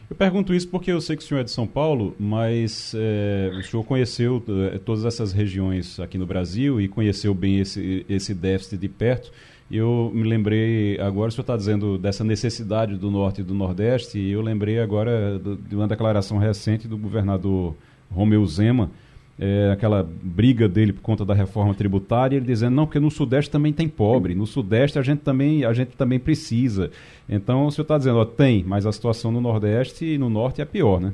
[0.09, 3.51] Eu pergunto isso porque eu sei que o senhor é de São Paulo, mas é,
[3.59, 8.33] o senhor conheceu é, todas essas regiões aqui no Brasil e conheceu bem esse, esse
[8.33, 9.33] déficit de perto.
[9.71, 14.19] Eu me lembrei agora, o senhor está dizendo dessa necessidade do Norte e do Nordeste,
[14.19, 17.75] e eu lembrei agora de uma declaração recente do governador
[18.11, 18.91] Romeu Zema,
[19.39, 23.51] é, aquela briga dele por conta da reforma tributária, ele dizendo não, porque no Sudeste
[23.51, 26.91] também tem pobre, no Sudeste a gente também, a gente também precisa.
[27.29, 30.61] Então o senhor está dizendo, ó, tem, mas a situação no Nordeste e no Norte
[30.61, 31.13] é pior, né?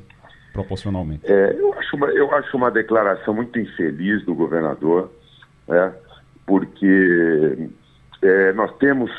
[0.54, 1.30] Proporcionalmente.
[1.30, 5.10] É, eu, acho uma, eu acho uma declaração muito infeliz do governador,
[5.68, 5.92] né?
[6.46, 7.68] porque
[8.22, 9.10] é, nós temos,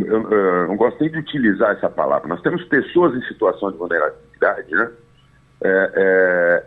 [0.00, 3.76] eu, eu não gosto nem de utilizar essa palavra, nós temos pessoas em situação de
[3.76, 4.90] vulnerabilidade, né?
[5.62, 6.66] É, é,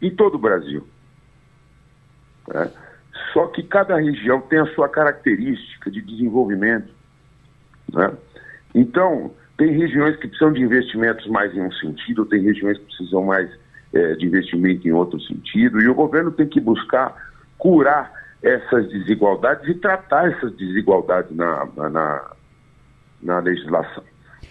[0.00, 0.86] em todo o Brasil.
[2.52, 2.70] Né?
[3.32, 6.92] Só que cada região tem a sua característica de desenvolvimento.
[7.92, 8.12] Né?
[8.74, 13.24] Então, tem regiões que precisam de investimentos mais em um sentido, tem regiões que precisam
[13.24, 13.50] mais
[13.92, 17.14] é, de investimento em outro sentido, e o governo tem que buscar
[17.58, 18.10] curar
[18.42, 22.30] essas desigualdades e tratar essas desigualdades na, na,
[23.22, 24.02] na legislação.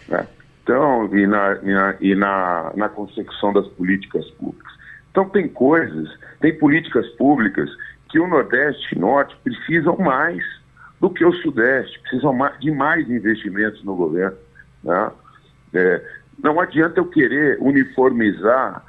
[0.07, 0.27] Né?
[0.61, 4.71] Então, e, na, e, na, e na, na consecução das políticas públicas.
[5.11, 7.69] Então, tem coisas, tem políticas públicas
[8.09, 10.43] que o Nordeste e Norte precisam mais
[10.99, 14.37] do que o Sudeste, precisam de mais investimentos no governo.
[14.83, 15.11] Né?
[15.73, 16.05] É,
[16.43, 18.83] não adianta eu querer uniformizar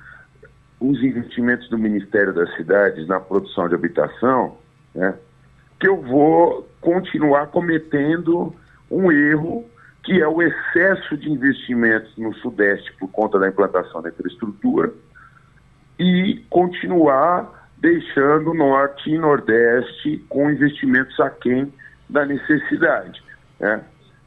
[0.80, 4.56] os investimentos do Ministério das Cidades na produção de habitação,
[4.94, 5.14] né?
[5.78, 8.54] que eu vou continuar cometendo
[8.90, 9.64] um erro
[10.02, 14.92] que é o excesso de investimentos no Sudeste por conta da implantação da infraestrutura
[16.00, 21.70] e continuar deixando Norte e Nordeste com investimentos aquém
[22.08, 23.22] da necessidade.
[23.60, 23.82] Né?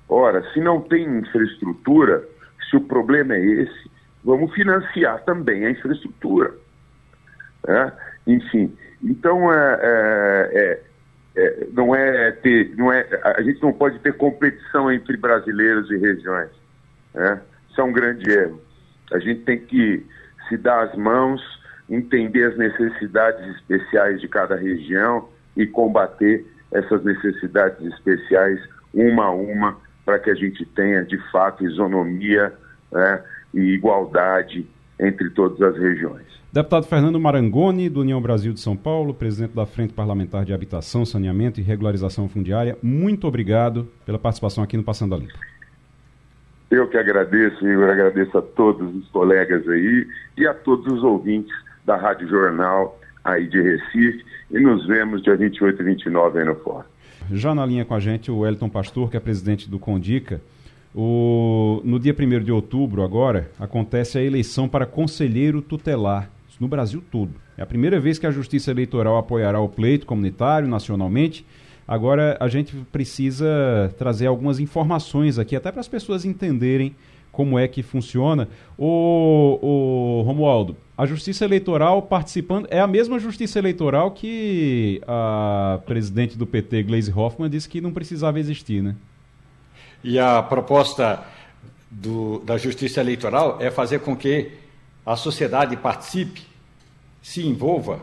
[0.08, 2.24] Ora, se não tem infraestrutura,
[2.70, 3.92] se o problema é esse,
[4.24, 6.54] vamos financiar também a infraestrutura.
[7.68, 7.92] Né?
[8.28, 13.04] Enfim, então é, é, é, é, não é ter, não é,
[13.36, 16.52] a gente não pode ter competição entre brasileiros e regiões.
[17.16, 17.42] Né?
[17.68, 18.62] Isso é um grande erro.
[19.12, 20.06] A gente tem que
[20.48, 27.80] se dar as mãos entender as necessidades especiais de cada região e combater essas necessidades
[27.94, 28.60] especiais
[28.94, 32.54] uma a uma para que a gente tenha de fato isonomia
[32.92, 34.68] né, e igualdade
[35.00, 36.34] entre todas as regiões.
[36.52, 41.04] Deputado Fernando Marangoni, do União Brasil de São Paulo, presidente da Frente Parlamentar de Habitação,
[41.04, 45.34] Saneamento e Regularização Fundiária, muito obrigado pela participação aqui no Passando a Limpo.
[46.70, 51.54] Eu que agradeço, eu agradeço a todos os colegas aí e a todos os ouvintes
[51.86, 56.56] da Rádio Jornal aí de Recife e nos vemos dia 28 e 29 aí no
[56.56, 56.84] Fórum.
[57.32, 60.42] Já na linha com a gente o Elton Pastor, que é presidente do Condica.
[60.94, 67.04] O, no dia 1 de outubro, agora, acontece a eleição para conselheiro tutelar no Brasil
[67.12, 67.32] todo.
[67.58, 71.46] É a primeira vez que a Justiça Eleitoral apoiará o pleito comunitário nacionalmente.
[71.88, 76.96] Agora, a gente precisa trazer algumas informações aqui, até para as pessoas entenderem
[77.32, 78.48] como é que funciona.
[78.78, 86.38] O, o Romualdo, a Justiça Eleitoral participando é a mesma Justiça Eleitoral que a presidente
[86.38, 88.96] do PT, Gleisi Hoffmann, disse que não precisava existir, né?
[90.04, 91.24] E a proposta
[91.90, 94.52] do, da Justiça Eleitoral é fazer com que
[95.06, 96.44] a sociedade participe,
[97.22, 98.00] se envolva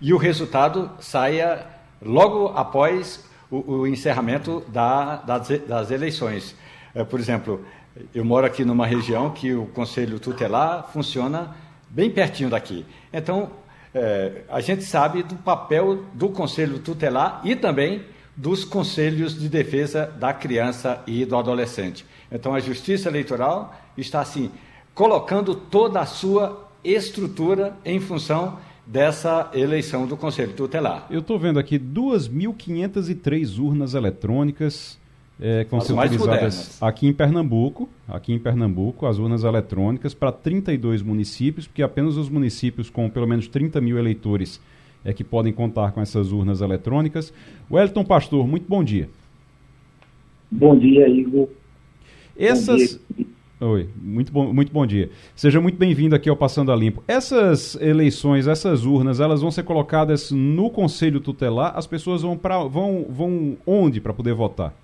[0.00, 1.66] e o resultado saia
[2.02, 6.56] logo após o, o encerramento da, das, das, eleições.
[6.94, 7.64] É, por exemplo,
[8.14, 11.54] eu moro aqui numa região que o Conselho Tutelar funciona
[11.94, 12.84] bem pertinho daqui.
[13.12, 13.50] Então,
[13.94, 18.02] é, a gente sabe do papel do Conselho Tutelar e também
[18.36, 22.04] dos Conselhos de Defesa da Criança e do Adolescente.
[22.32, 24.50] Então, a Justiça Eleitoral está, assim,
[24.92, 31.06] colocando toda a sua estrutura em função dessa eleição do Conselho Tutelar.
[31.08, 34.98] Eu estou vendo aqui 2.503 urnas eletrônicas
[35.40, 40.30] é, que vão ser utilizadas aqui em Pernambuco, aqui em Pernambuco, as urnas eletrônicas para
[40.30, 44.60] 32 municípios, porque apenas os municípios com pelo menos 30 mil eleitores
[45.04, 47.32] é que podem contar com essas urnas eletrônicas.
[47.70, 49.08] Wellington Pastor, muito bom dia.
[50.50, 51.48] Bom dia, Igor.
[52.36, 53.26] Essas, bom dia.
[53.60, 55.10] Oi, muito bom, muito bom dia.
[55.34, 57.02] Seja muito bem-vindo aqui ao Passando a Limpo.
[57.06, 61.72] Essas eleições, essas urnas, elas vão ser colocadas no Conselho Tutelar?
[61.76, 64.74] As pessoas vão para vão, vão onde para poder votar?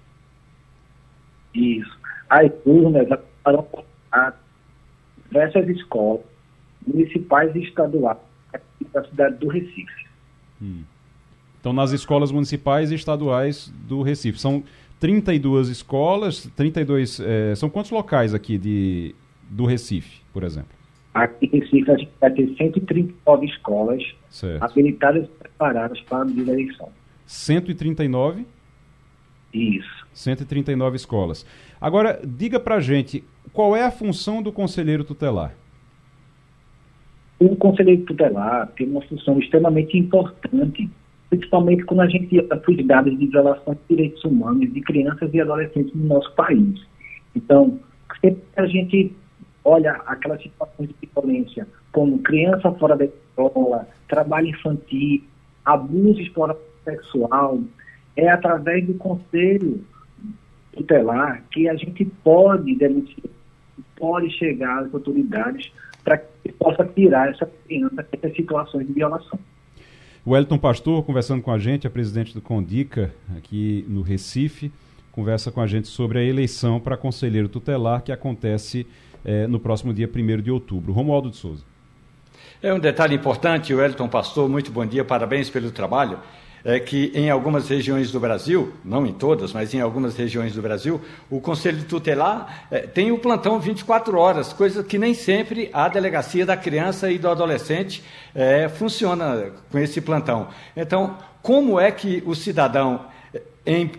[1.54, 1.98] Isso.
[2.28, 4.32] As urnas em
[5.28, 6.22] diversas escolas
[6.86, 8.18] municipais e estaduais
[8.52, 10.06] aqui da cidade do Recife.
[10.60, 10.82] Hum.
[11.60, 14.40] Então, nas escolas municipais e estaduais do Recife.
[14.40, 14.64] São
[14.98, 17.20] 32 escolas, 32.
[17.20, 19.14] É, são quantos locais aqui de,
[19.48, 20.70] do Recife, por exemplo?
[21.12, 24.62] Aqui em Recife a gente vai ter 139 escolas certo.
[24.62, 26.88] habilitadas e preparadas para a eleição.
[27.26, 28.46] 139?
[29.52, 29.99] Isso.
[30.20, 31.44] 139 escolas.
[31.80, 35.54] Agora, diga pra gente, qual é a função do conselheiro tutelar?
[37.38, 40.90] O conselheiro tutelar tem uma função extremamente importante
[41.30, 45.40] principalmente quando a gente para os dados de violação de direitos humanos de crianças e
[45.40, 46.84] adolescentes no nosso país.
[47.34, 47.78] Então,
[48.20, 49.12] sempre que a gente
[49.64, 55.22] olha aquelas situações de violência, como criança fora da escola, trabalho infantil,
[55.64, 57.60] abuso exploração sexual,
[58.16, 59.84] é através do conselho
[60.72, 63.26] tutelar que a gente pode denunciar,
[63.96, 69.38] pode chegar às autoridades para que possa tirar essa criança dessas situações de violação.
[70.24, 74.70] O Elton Pastor, conversando com a gente, é presidente do Condica, aqui no Recife,
[75.10, 78.86] conversa com a gente sobre a eleição para conselheiro tutelar que acontece
[79.24, 80.92] eh, no próximo dia 1 de outubro.
[80.92, 81.64] Romualdo de Souza.
[82.62, 86.18] É um detalhe importante, o Elton Pastor, muito bom dia, parabéns pelo trabalho
[86.64, 90.62] é que em algumas regiões do Brasil, não em todas, mas em algumas regiões do
[90.62, 95.88] Brasil, o Conselho Tutelar é, tem o plantão 24 horas, coisa que nem sempre a
[95.88, 98.02] Delegacia da Criança e do Adolescente
[98.34, 100.48] é, funciona com esse plantão.
[100.76, 103.06] Então, como é que o cidadão,
[103.64, 103.90] em,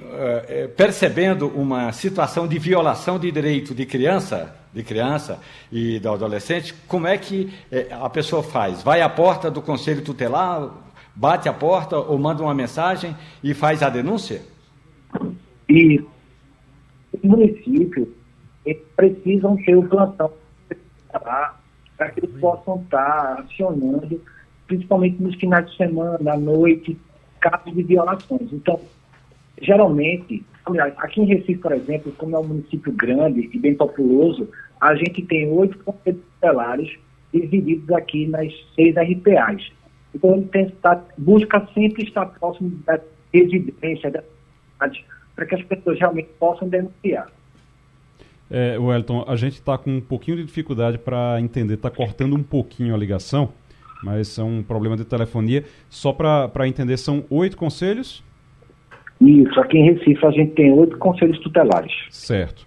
[0.48, 5.40] é, percebendo uma situação de violação de direito de criança, de criança
[5.72, 8.82] e do adolescente, como é que é, a pessoa faz?
[8.82, 10.70] Vai à porta do Conselho Tutelar,
[11.16, 14.42] bate a porta ou manda uma mensagem e faz a denúncia?
[15.70, 16.04] E
[17.14, 18.08] os municípios
[18.96, 20.32] precisam ter o plantão
[21.12, 24.22] para que eles possam estar acionando,
[24.68, 26.98] principalmente nos finais de semana, à noite,
[27.40, 28.54] casos de violações.
[28.54, 28.80] Então,
[29.62, 30.46] geralmente,
[30.98, 34.48] aqui em Recife, por exemplo, como é um município grande e bem populoso,
[34.80, 36.98] a gente tem oito conselhos tutelares
[37.34, 39.72] divididos aqui nas seis RPAs.
[40.14, 43.00] Então, ele tem estar, busca sempre estar próximo da
[43.34, 44.24] residência, da
[44.74, 47.30] cidade, para que as pessoas realmente possam denunciar.
[48.50, 52.44] É, Wellington, a gente está com um pouquinho de dificuldade para entender, está cortando um
[52.44, 53.54] pouquinho a ligação,
[54.04, 55.64] mas é um problema de telefonia.
[55.90, 58.22] Só para entender, são oito conselhos?
[59.22, 61.94] Isso, aqui em Recife a gente tem oito conselhos tutelares.
[62.10, 62.66] Certo.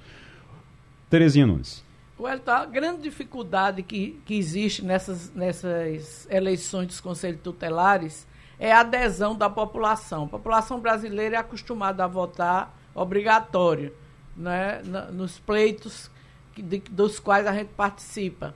[1.11, 1.84] Terezinha Nunes.
[2.18, 8.27] Wellington, a grande dificuldade que, que existe nessas, nessas eleições dos conselhos tutelares
[8.59, 10.24] é a adesão da população.
[10.24, 13.92] A população brasileira é acostumada a votar obrigatório
[14.37, 14.81] né,
[15.12, 16.11] nos pleitos
[16.57, 18.55] de, dos quais a gente participa.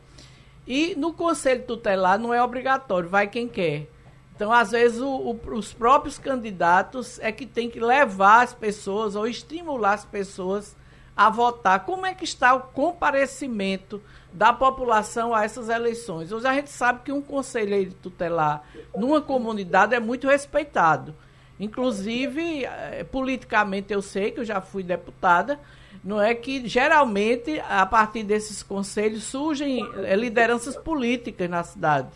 [0.66, 3.88] E no conselho tutelar não é obrigatório, vai quem quer.
[4.37, 9.16] Então, às vezes, o, o, os próprios candidatos é que tem que levar as pessoas
[9.16, 10.76] ou estimular as pessoas
[11.19, 11.85] a votar.
[11.85, 14.01] Como é que está o comparecimento
[14.33, 16.31] da população a essas eleições?
[16.31, 18.62] Hoje a gente sabe que um conselheiro tutelar
[18.97, 21.12] numa comunidade é muito respeitado.
[21.59, 25.59] Inclusive, eh, politicamente eu sei que eu já fui deputada,
[26.05, 32.11] não é que geralmente a partir desses conselhos surgem eh, lideranças políticas na cidade.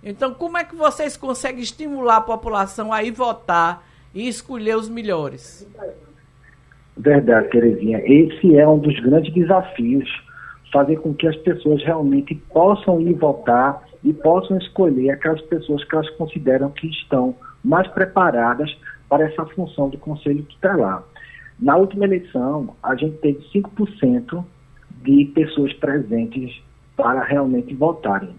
[0.00, 3.84] Então, como é que vocês conseguem estimular a população a ir votar
[4.14, 5.66] e escolher os melhores?
[6.98, 8.02] Verdade, Terezinha.
[8.04, 10.08] Esse é um dos grandes desafios
[10.72, 15.94] fazer com que as pessoas realmente possam ir votar e possam escolher aquelas pessoas que
[15.94, 17.34] elas consideram que estão
[17.64, 18.76] mais preparadas
[19.08, 21.02] para essa função do Conselho Tutelar.
[21.58, 24.44] Na última eleição, a gente teve 5%
[25.02, 26.60] de pessoas presentes
[26.96, 28.34] para realmente votarem.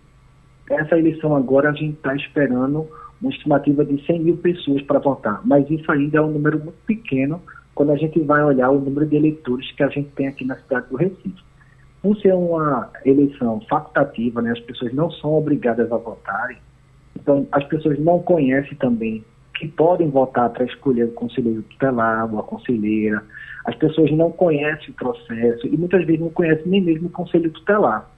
[0.69, 2.87] Essa eleição agora a gente está esperando
[3.21, 6.77] uma estimativa de 100 mil pessoas para votar, mas isso ainda é um número muito
[6.85, 7.41] pequeno
[7.79, 10.57] quando a gente vai olhar o número de eleitores que a gente tem aqui na
[10.57, 11.41] cidade do Recife.
[12.01, 16.57] Por ser uma eleição facultativa, né, as pessoas não são obrigadas a votarem,
[17.17, 19.23] então as pessoas não conhecem também
[19.55, 23.23] que podem votar para escolher o conselheiro tutelar ou a conselheira.
[23.63, 27.49] As pessoas não conhecem o processo e muitas vezes não conhecem nem mesmo o conselho
[27.49, 28.11] tutelar.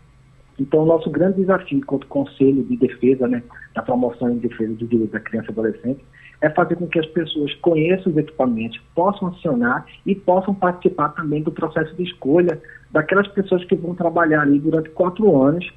[0.60, 3.44] Então, o nosso grande desafio enquanto Conselho de Defesa, né,
[3.76, 6.04] da promoção e defesa dos direitos da criança e adolescente,
[6.42, 11.44] é fazer com que as pessoas conheçam os equipamentos, possam acionar e possam participar também
[11.44, 15.72] do processo de escolha daquelas pessoas que vão trabalhar ali durante quatro anos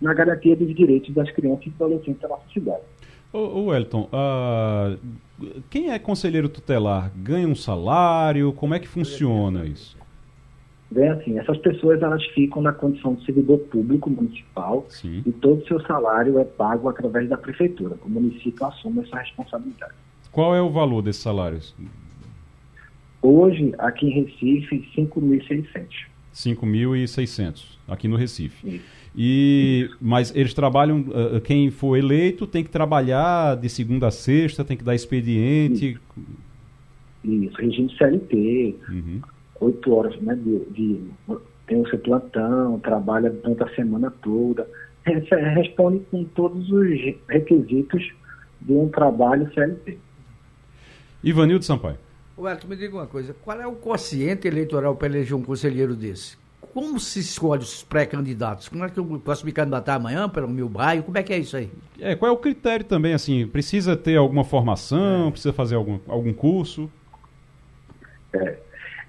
[0.00, 2.82] na garantia dos direitos das crianças e adolescentes da nossa cidade.
[3.32, 4.96] Ô, Wellington, uh,
[5.68, 7.10] quem é conselheiro tutelar?
[7.16, 8.52] Ganha um salário?
[8.52, 9.98] Como é que funciona isso?
[10.88, 15.24] Bem assim, essas pessoas elas ficam na condição de servidor público municipal Sim.
[15.26, 17.96] e todo o seu salário é pago através da prefeitura.
[18.04, 20.03] O município assume essa responsabilidade.
[20.34, 21.72] Qual é o valor desses salários?
[23.22, 25.86] Hoje, aqui em Recife, 5.600.
[26.34, 28.68] 5.600, aqui no Recife.
[28.68, 28.84] Isso.
[29.16, 34.64] E, mas eles trabalham, uh, quem for eleito tem que trabalhar de segunda a sexta,
[34.64, 35.96] tem que dar expediente.
[37.22, 37.56] Isso, Isso.
[37.56, 39.20] regime CLT, uhum.
[39.60, 41.00] oito horas né, de, de,
[41.68, 44.68] tem o seu plantão, trabalha durante a semana toda,
[45.54, 46.88] responde com todos os
[47.28, 48.12] requisitos
[48.60, 49.96] de um trabalho CLT.
[51.24, 51.96] Ivanildo Sampaio.
[52.36, 56.36] Ué, me diga uma coisa, qual é o quociente eleitoral para eleger um conselheiro desse?
[56.72, 58.68] Como se escolhe os pré-candidatos?
[58.68, 61.04] Como é que eu posso me candidatar amanhã pelo meu bairro?
[61.04, 61.70] Como é que é isso aí?
[62.00, 65.30] É, qual é o critério também, assim, precisa ter alguma formação, é.
[65.30, 66.90] precisa fazer algum, algum curso?
[68.32, 68.58] É,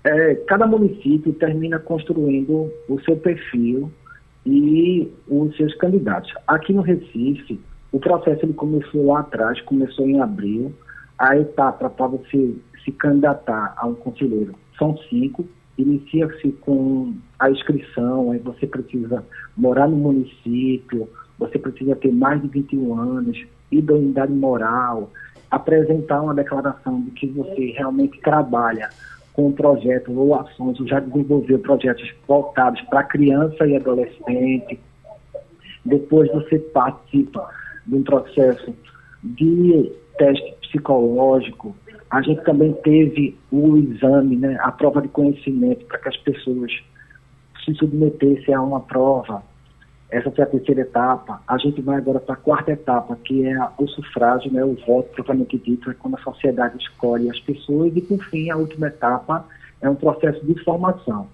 [0.03, 3.91] é, cada município termina construindo o seu perfil
[4.45, 6.31] e os seus candidatos.
[6.47, 7.59] Aqui no Recife,
[7.91, 10.71] o processo ele começou lá atrás, começou em abril.
[11.17, 15.45] A etapa para você se candidatar a um conselheiro são cinco,
[15.77, 19.23] inicia-se com a inscrição, aí você precisa
[19.55, 21.09] morar no município,
[21.39, 25.11] você precisa ter mais de 21 anos, idoneidade moral,
[25.49, 28.89] apresentar uma declaração de que você realmente trabalha
[29.33, 34.79] com projetos ou ações, ou já desenvolveu projetos voltados para criança e adolescente.
[35.83, 37.49] Depois você participa
[37.85, 38.73] de um processo
[39.23, 41.75] de teste psicológico,
[42.09, 46.71] a gente também teve o exame, né, a prova de conhecimento, para que as pessoas
[47.63, 49.43] se submetessem a uma prova.
[50.09, 51.41] Essa foi a terceira etapa.
[51.47, 55.09] A gente vai agora para a quarta etapa, que é o sufrágio, né, o voto
[55.15, 57.91] propriamente dito, é quando a sociedade escolhe as pessoas.
[57.95, 59.45] E, por fim, a última etapa
[59.81, 61.27] é um processo de formação.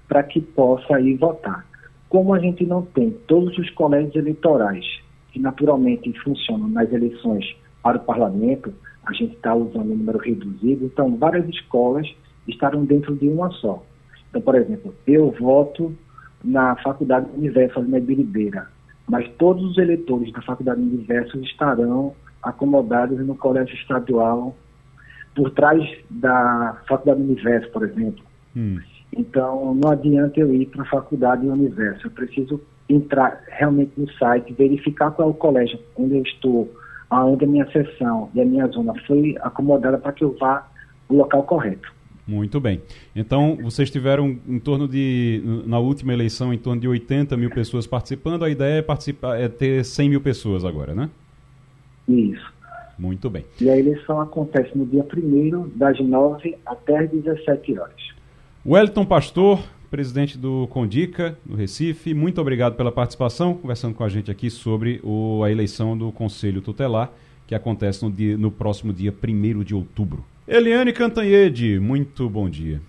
[0.09, 1.65] para que possa ir votar.
[2.09, 4.85] Como a gente não tem todos os colégios eleitorais
[5.33, 7.45] que naturalmente funcionam nas eleições
[7.83, 8.75] para o parlamento,
[9.07, 12.07] a gente está usando um número reduzido, então várias escolas
[12.49, 13.83] estarão dentro de uma só.
[14.29, 15.95] Então, por exemplo, eu voto
[16.43, 18.67] na Faculdade Universo ali Biribeira,
[19.09, 24.57] mas todos os eleitores da Faculdade Universo estarão acomodados no colégio estadual
[25.35, 28.25] por trás da Faculdade Universo, por exemplo.
[28.57, 28.79] Hum.
[29.17, 32.07] Então, não adianta eu ir para a faculdade universo.
[32.07, 36.73] Eu preciso entrar realmente no site, verificar qual é o colégio onde eu estou,
[37.09, 40.69] aonde a minha sessão e a minha zona foi acomodada para que eu vá
[41.09, 41.93] no local correto.
[42.27, 42.81] Muito bem.
[43.15, 47.89] Então, vocês tiveram em torno de, na última eleição, em torno de 80 mil pessoas
[47.89, 48.45] participando.
[48.45, 51.11] A ideia é, participar, é ter 100 mil pessoas agora, né?
[52.09, 52.53] Isso.
[53.01, 53.47] Muito bem.
[53.59, 58.11] E a eleição acontece no dia 1 das 9 até as 17 horas.
[58.65, 59.59] Wellington Pastor,
[59.91, 65.01] presidente do Condica, do Recife, muito obrigado pela participação, conversando com a gente aqui sobre
[65.03, 67.11] o, a eleição do Conselho Tutelar,
[67.47, 70.23] que acontece no, dia, no próximo dia 1 de outubro.
[70.47, 72.83] Eliane Cantanhede, muito bom dia.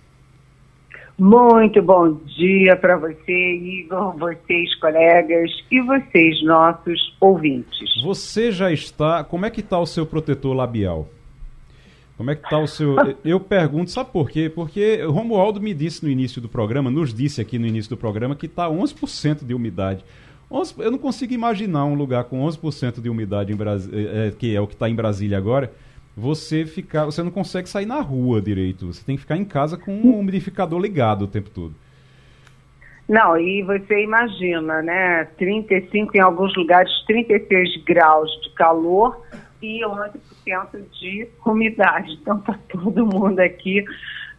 [1.24, 8.02] Muito bom dia para você, Igor, vocês, colegas, e vocês, nossos ouvintes.
[8.02, 9.22] Você já está.
[9.22, 11.08] Como é que está o seu protetor labial?
[12.16, 12.96] Como é que está o seu.
[13.24, 14.50] Eu pergunto, sabe por quê?
[14.52, 17.96] Porque o Romualdo me disse no início do programa, nos disse aqui no início do
[17.96, 20.04] programa, que está 11% de umidade.
[20.50, 23.88] 11, eu não consigo imaginar um lugar com 11% de umidade, em Bras...
[23.92, 25.72] É, que é o que está em Brasília agora,
[26.16, 28.92] você ficar, você não consegue sair na rua direito.
[28.92, 31.74] Você tem que ficar em casa com um umidificador ligado o tempo todo.
[33.08, 35.24] Não, e você imagina, né?
[35.36, 39.20] 35 em alguns lugares, 36 graus de calor
[39.60, 40.10] e 11%
[41.00, 42.18] de umidade.
[42.20, 43.84] Então tá todo mundo aqui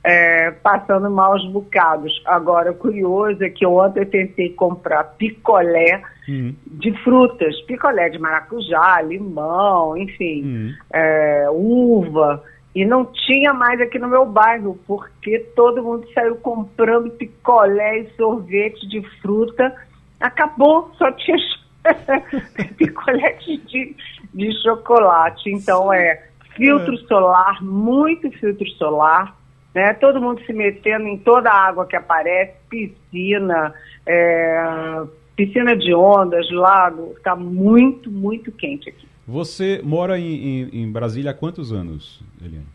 [0.03, 2.21] é, passando maus bocados.
[2.25, 6.53] Agora, o curioso é que ontem eu tentei comprar picolé uhum.
[6.67, 10.73] de frutas, picolé de maracujá, limão, enfim, uhum.
[10.93, 12.43] é, uva,
[12.75, 18.09] e não tinha mais aqui no meu bairro, porque todo mundo saiu comprando picolé e
[18.15, 19.73] sorvete de fruta.
[20.19, 21.37] Acabou, só tinha
[22.75, 23.37] picolé
[23.67, 23.95] de,
[24.33, 25.51] de chocolate.
[25.51, 26.23] Então, é
[26.55, 27.07] filtro é.
[27.07, 29.35] solar, muito filtro solar
[29.73, 29.93] né?
[29.93, 33.73] Todo mundo se metendo em toda a água que aparece, piscina,
[34.05, 35.03] é,
[35.35, 39.07] piscina de ondas, lago, está muito, muito quente aqui.
[39.27, 42.65] Você mora em, em, em, Brasília há quantos anos, Eliane?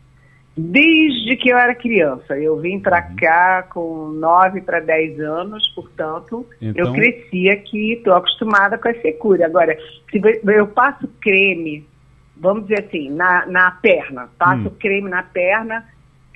[0.57, 2.37] Desde que eu era criança.
[2.37, 3.15] Eu vim para uhum.
[3.15, 6.87] cá com 9 para 10 anos, portanto, então...
[6.87, 9.45] eu cresci aqui, estou acostumada com a secura.
[9.45, 9.77] Agora,
[10.11, 11.87] se eu passo creme,
[12.35, 14.75] vamos dizer assim, na, na perna, passo hum.
[14.79, 15.87] creme na perna,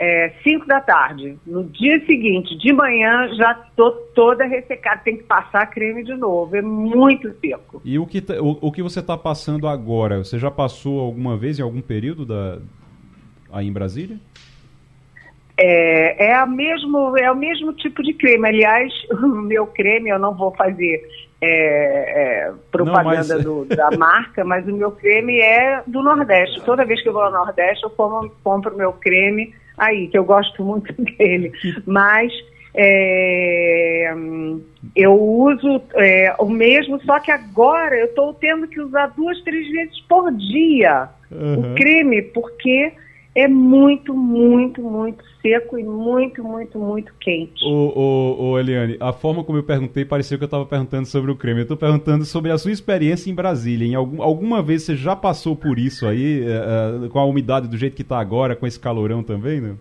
[0.04, 1.38] é, 5 da tarde.
[1.47, 5.01] No dia seguinte, de manhã, já estou toda ressecada.
[5.04, 6.56] Tem que passar creme de novo.
[6.56, 7.82] É muito seco.
[7.86, 10.18] E o que, tá, o, o, que você está passando agora?
[10.18, 12.60] Você já passou alguma vez em algum período da,
[13.51, 14.18] aí em Brasília?
[15.58, 18.45] É, é, a mesmo, é o mesmo tipo de creme.
[18.45, 21.01] Aliás, o meu creme, eu não vou fazer
[21.39, 23.68] é, é, propaganda não, mas...
[23.70, 26.62] do, da marca, mas o meu creme é do Nordeste.
[26.66, 29.54] Toda vez que eu vou ao Nordeste, eu compro o meu creme
[29.86, 31.51] aí, que eu gosto muito dele.
[31.86, 32.31] Mas
[32.75, 34.13] é,
[34.95, 39.69] eu uso é, o mesmo, só que agora eu estou tendo que usar duas, três
[39.71, 41.73] vezes por dia uhum.
[41.73, 42.91] o creme, porque
[43.36, 47.65] é muito, muito, muito seco e muito, muito, muito quente.
[47.65, 51.31] Ô, ô, ô Eliane, a forma como eu perguntei pareceu que eu estava perguntando sobre
[51.31, 51.61] o creme.
[51.61, 53.88] Eu estou perguntando sobre a sua experiência em Brasília.
[53.88, 57.67] Em algum, alguma vez você já passou por isso aí, é, é, com a umidade
[57.67, 59.75] do jeito que está agora, com esse calorão também, né?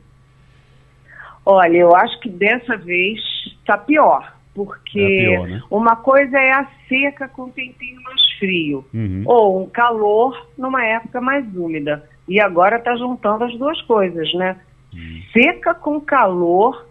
[1.45, 3.21] Olha, eu acho que dessa vez
[3.61, 4.33] está pior.
[4.55, 5.63] Porque é pior, né?
[5.71, 9.23] uma coisa é a seca com tempinho mais frio, uhum.
[9.25, 12.07] ou um calor numa época mais úmida.
[12.33, 14.57] E agora está juntando as duas coisas, né?
[14.95, 15.21] Hum.
[15.35, 16.87] Seca com calor,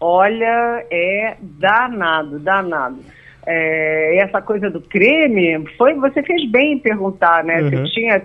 [0.00, 2.98] olha, é danado, danado.
[3.46, 7.60] É, essa coisa do creme, foi, você fez bem em perguntar, né?
[7.60, 7.68] Uhum.
[7.68, 8.22] Você tinha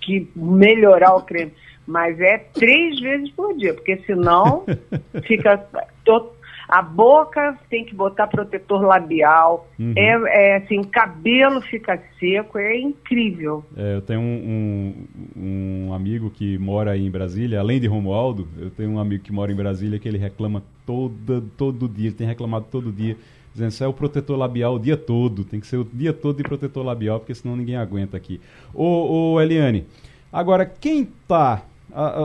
[0.00, 1.52] que melhorar o creme.
[1.86, 4.64] Mas é três vezes por dia, porque senão
[5.28, 5.64] fica.
[6.04, 6.32] Tô,
[6.70, 9.68] a boca tem que botar protetor labial.
[9.78, 9.92] Uhum.
[9.96, 13.64] É, é, assim, o cabelo fica seco, é incrível.
[13.76, 14.94] É, eu tenho um,
[15.36, 19.32] um, um, amigo que mora em Brasília, além de Romualdo, eu tenho um amigo que
[19.32, 23.16] mora em Brasília que ele reclama todo, todo dia, ele tem reclamado todo dia,
[23.52, 26.36] dizendo que é o protetor labial o dia todo, tem que ser o dia todo
[26.36, 28.40] de protetor labial, porque senão ninguém aguenta aqui.
[28.72, 29.86] Ô, ô Eliane,
[30.32, 31.64] agora quem tá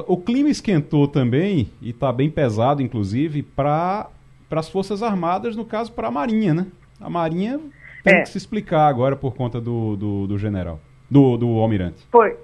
[0.08, 4.10] o clima esquentou também, e está bem pesado, inclusive, para
[4.50, 6.68] para as Forças Armadas, no caso para a Marinha, né?
[7.00, 7.60] A Marinha
[8.04, 8.22] tem é.
[8.22, 10.80] que se explicar agora por conta do, do, do general,
[11.10, 12.06] do, do almirante.
[12.12, 12.36] Foi.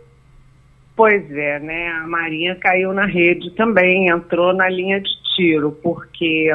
[0.95, 1.87] Pois é, né?
[2.03, 6.49] A Marinha caiu na rede também, entrou na linha de tiro, porque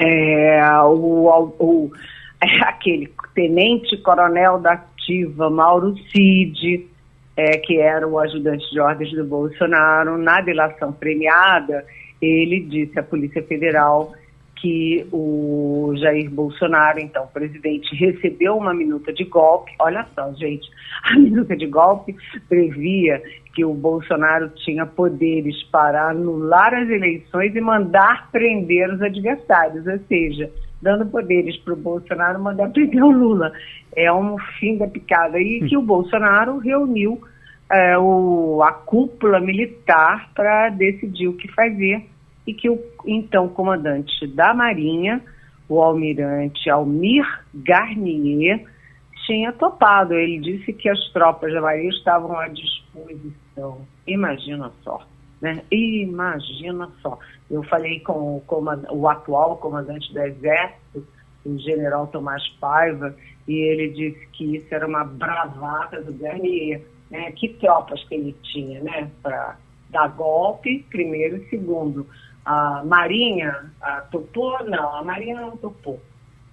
[0.00, 1.92] é, o, o,
[2.62, 6.88] aquele tenente coronel da ativa, Mauro Cid,
[7.36, 11.84] é, que era o ajudante de ordens do Bolsonaro, na delação premiada,
[12.22, 14.12] ele disse à Polícia Federal
[14.62, 19.72] que o Jair Bolsonaro, então presidente, recebeu uma minuta de golpe.
[19.80, 20.70] Olha só, gente,
[21.02, 22.14] a minuta de golpe
[22.48, 23.20] previa
[23.52, 29.98] que o Bolsonaro tinha poderes para anular as eleições e mandar prender os adversários, ou
[30.06, 30.48] seja,
[30.80, 33.52] dando poderes para o Bolsonaro mandar prender o Lula.
[33.96, 35.40] É um fim da picada.
[35.40, 37.20] E que o Bolsonaro reuniu
[37.70, 42.11] é, o, a cúpula militar para decidir o que fazer
[42.46, 45.22] e que o então comandante da Marinha,
[45.68, 47.24] o almirante Almir
[47.54, 48.66] Garnier,
[49.26, 50.14] tinha topado.
[50.14, 53.86] Ele disse que as tropas da Marinha estavam à disposição.
[54.06, 55.06] Imagina só,
[55.40, 55.62] né?
[55.70, 57.18] Imagina só.
[57.50, 58.44] Eu falei com o,
[58.90, 61.06] o atual comandante do Exército,
[61.44, 63.14] o general Tomás Paiva,
[63.46, 66.82] e ele disse que isso era uma bravata do Garnier.
[67.10, 67.30] Né?
[67.32, 69.10] Que tropas que ele tinha, né?
[69.22, 69.56] Para
[69.90, 72.06] dar golpe, primeiro e segundo.
[72.44, 74.64] A Marinha a, topou?
[74.64, 76.00] Não, a Marinha não topou.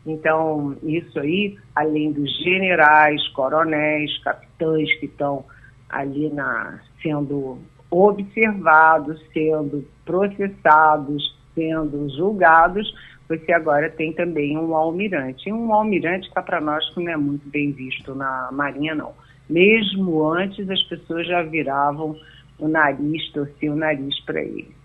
[0.05, 5.45] Então, isso aí, além dos generais, coronéis, capitães que estão
[5.89, 7.59] ali na, sendo
[7.91, 12.93] observados, sendo processados, sendo julgados,
[13.27, 15.49] você agora tem também um almirante.
[15.49, 19.13] E um almirante está para nós que não é muito bem visto na Marinha, não.
[19.49, 22.15] Mesmo antes, as pessoas já viravam
[22.57, 24.78] o nariz, torciam o nariz para ele.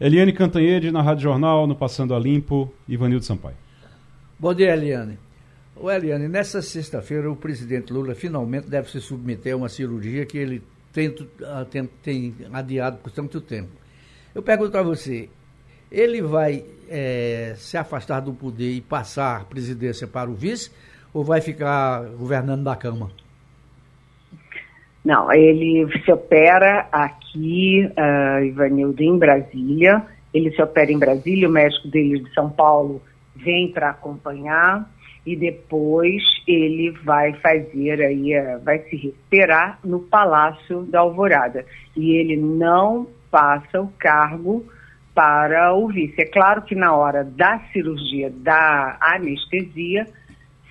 [0.00, 3.56] Eliane Cantanhede, na Rádio Jornal, no Passando a Limpo, Ivanildo Sampaio.
[4.38, 5.18] Bom dia, Eliane.
[5.74, 10.38] O Eliane, nessa sexta-feira o presidente Lula finalmente deve se submeter a uma cirurgia que
[10.38, 11.12] ele tem,
[11.44, 13.70] ah, tem, tem adiado por tanto tempo.
[14.32, 15.28] Eu pergunto a você,
[15.90, 20.70] ele vai é, se afastar do poder e passar a presidência para o vice
[21.12, 23.12] ou vai ficar governando da Câmara?
[25.08, 30.04] Não, ele se opera aqui, uh, Ivanildo, em Brasília.
[30.34, 33.00] Ele se opera em Brasília, o médico dele de São Paulo
[33.34, 34.86] vem para acompanhar
[35.24, 41.64] e depois ele vai fazer aí, uh, vai se recuperar no Palácio da Alvorada.
[41.96, 44.66] E ele não passa o cargo
[45.14, 46.20] para o vice.
[46.20, 50.06] É claro que na hora da cirurgia, da anestesia,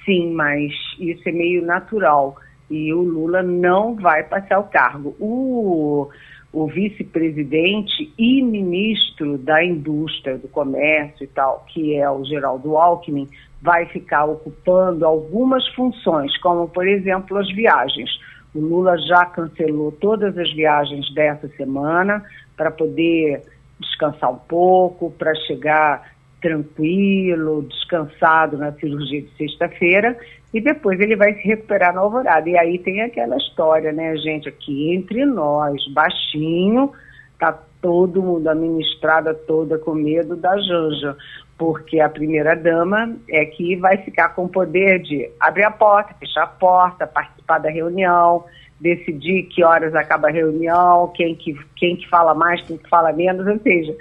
[0.06, 2.38] sim, mas isso é meio natural
[2.70, 5.16] e o Lula não vai passar o cargo.
[5.20, 6.10] O,
[6.52, 13.28] o vice-presidente e ministro da Indústria, do Comércio e tal, que é o Geraldo Alckmin,
[13.62, 18.10] vai ficar ocupando algumas funções, como, por exemplo, as viagens.
[18.54, 22.24] O Lula já cancelou todas as viagens dessa semana
[22.56, 23.44] para poder
[23.80, 30.18] descansar um pouco, para chegar tranquilo, descansado na cirurgia de sexta-feira,
[30.58, 32.50] e depois ele vai se recuperar na alvorada.
[32.50, 36.92] E aí tem aquela história, né, gente, aqui entre nós, baixinho,
[37.40, 41.16] tá todo mundo, a ministrada toda com medo da Janja,
[41.60, 46.16] porque a primeira dama é que vai ficar com o poder de abrir a porta,
[46.20, 48.44] fechar a porta, participar da reunião,
[48.82, 53.14] decidir que horas acaba a reunião, quem que, quem que fala mais, quem que fala
[53.14, 53.96] menos, ou seja,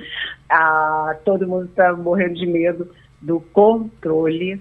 [0.49, 2.91] a, todo mundo está morrendo de medo
[3.21, 4.59] do controle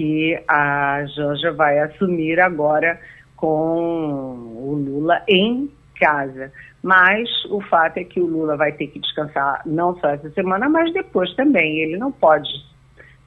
[0.00, 2.98] que a Janja vai assumir agora
[3.36, 5.70] com o Lula em
[6.00, 6.50] casa.
[6.82, 10.70] Mas o fato é que o Lula vai ter que descansar não só essa semana,
[10.70, 11.80] mas depois também.
[11.80, 12.48] Ele não pode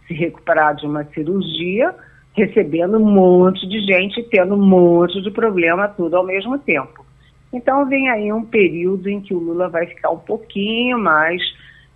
[0.08, 1.94] se recuperar de uma cirurgia
[2.36, 7.06] recebendo um monte de gente, tendo um monte de problema, tudo ao mesmo tempo.
[7.54, 11.40] Então vem aí um período em que o Lula vai ficar um pouquinho mais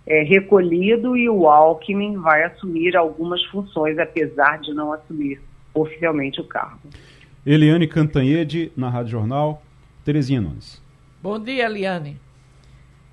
[0.08, 5.38] é, recolhido e o Alckmin vai assumir algumas funções, apesar de não assumir
[5.74, 6.80] oficialmente o cargo.
[7.44, 9.62] Eliane Cantanhede, na Rádio Jornal.
[10.04, 10.82] Terezinha Nunes.
[11.22, 12.18] Bom dia, Eliane.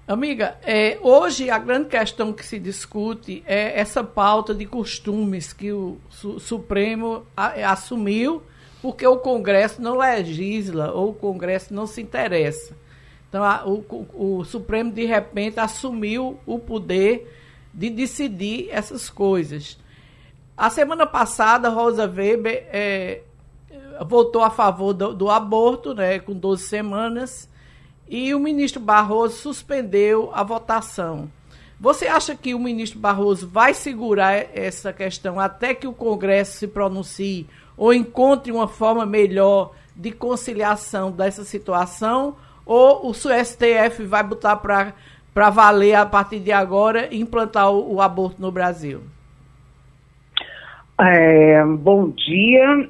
[0.08, 5.74] Amiga, é, hoje a grande questão que se discute é essa pauta de costumes que
[5.74, 8.42] o su Supremo a, assumiu
[8.82, 12.78] porque o Congresso não legisla ou o Congresso não se interessa.
[13.36, 17.30] Então, a, o, o, Supremo, de repente, assumiu o poder
[17.74, 19.78] de decidir essas coisas.
[20.56, 23.24] A semana passada, Rosa Weber é,
[24.08, 27.50] votou a favor do, do, aborto, né, com 12 semanas,
[28.08, 31.30] e o ministro Barroso suspendeu a votação.
[31.78, 36.70] Você acha que o ministro Barroso vai segurar essa questão até que o Congresso se
[36.70, 42.38] pronuncie ou encontre uma forma melhor de conciliação dessa situação?
[42.66, 48.02] Ou o STF vai botar para valer a partir de agora e implantar o, o
[48.02, 49.02] aborto no Brasil?
[51.00, 52.90] É, bom dia.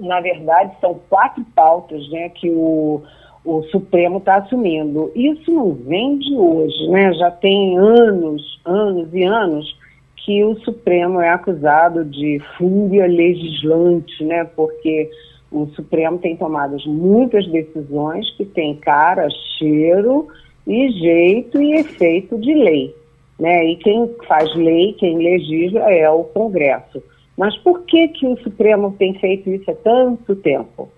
[0.00, 3.02] Na verdade, são quatro pautas né, que o,
[3.44, 5.10] o Supremo está assumindo.
[5.14, 7.12] Isso não vem de hoje, né?
[7.14, 9.76] Já tem anos, anos e anos
[10.16, 14.44] que o Supremo é acusado de fúria legislante, né?
[14.44, 15.08] Porque
[15.50, 19.28] o Supremo tem tomado muitas decisões que têm cara,
[19.58, 20.28] cheiro
[20.66, 22.94] e jeito e efeito de lei.
[23.38, 23.64] Né?
[23.66, 27.02] E quem faz lei, quem legisla é o Congresso.
[27.36, 30.88] Mas por que, que o Supremo tem feito isso há tanto tempo?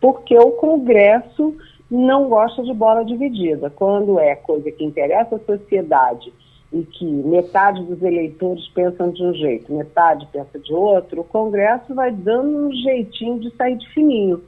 [0.00, 1.56] Porque o Congresso
[1.90, 3.70] não gosta de bola dividida.
[3.70, 6.32] Quando é coisa que interessa a sociedade
[6.72, 11.94] e que metade dos eleitores pensam de um jeito, metade pensa de outro, o Congresso
[11.94, 14.42] vai dando um jeitinho de sair de fininho.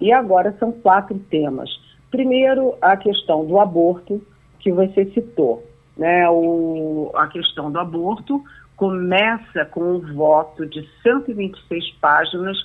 [0.00, 1.70] E agora são quatro temas.
[2.10, 4.20] Primeiro, a questão do aborto,
[4.58, 5.62] que você citou.
[5.96, 6.28] Né?
[6.28, 8.42] O, a questão do aborto
[8.76, 12.56] começa com um voto de 126 páginas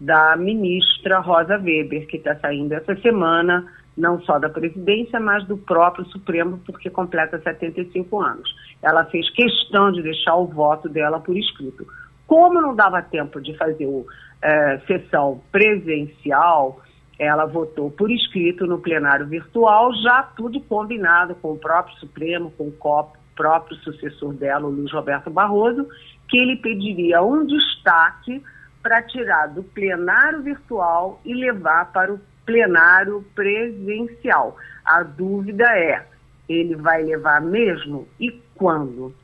[0.00, 3.66] da ministra Rosa Weber, que está saindo essa semana
[3.98, 8.54] não só da presidência, mas do próprio Supremo, porque completa 75 anos.
[8.80, 11.86] Ela fez questão de deixar o voto dela por escrito.
[12.26, 14.06] Como não dava tempo de fazer o,
[14.40, 16.80] é, sessão presencial,
[17.18, 22.68] ela votou por escrito no plenário virtual, já tudo combinado com o próprio Supremo, com
[22.68, 25.88] o próprio sucessor dela, o Luiz Roberto Barroso,
[26.28, 28.42] que ele pediria um destaque
[28.82, 34.56] para tirar do plenário virtual e levar para o plenário presencial.
[34.82, 36.02] A dúvida é,
[36.48, 39.14] ele vai levar mesmo e quando?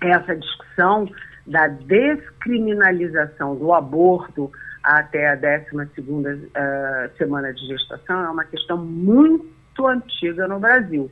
[0.00, 1.08] Essa discussão
[1.44, 4.52] da descriminalização do aborto
[4.84, 11.10] até a 12 segunda uh, semana de gestação é uma questão muito antiga no Brasil.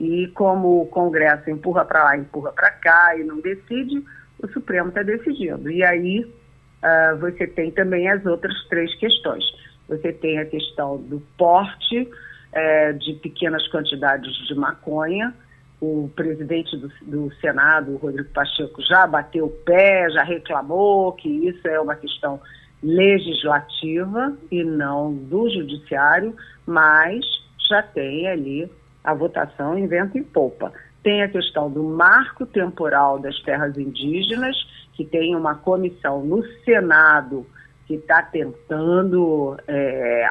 [0.00, 4.04] E como o Congresso empurra para lá, empurra para cá e não decide,
[4.42, 5.70] o Supremo está decidindo.
[5.70, 9.44] E aí uh, você tem também as outras três questões
[9.90, 12.08] você tem a questão do porte
[12.52, 15.34] é, de pequenas quantidades de maconha.
[15.80, 21.66] O presidente do, do Senado, Rodrigo Pacheco, já bateu o pé, já reclamou que isso
[21.66, 22.40] é uma questão
[22.80, 27.24] legislativa e não do judiciário, mas
[27.68, 28.70] já tem ali
[29.02, 30.72] a votação em vento e popa.
[31.02, 34.56] Tem a questão do marco temporal das terras indígenas,
[34.92, 37.44] que tem uma comissão no Senado
[37.90, 40.30] que está tentando é,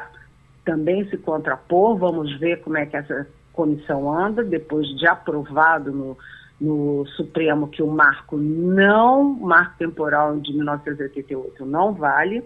[0.64, 1.98] também se contrapor.
[1.98, 6.16] Vamos ver como é que essa comissão anda, depois de aprovado no,
[6.58, 12.42] no Supremo que o marco não, marco temporal de 1988 não vale.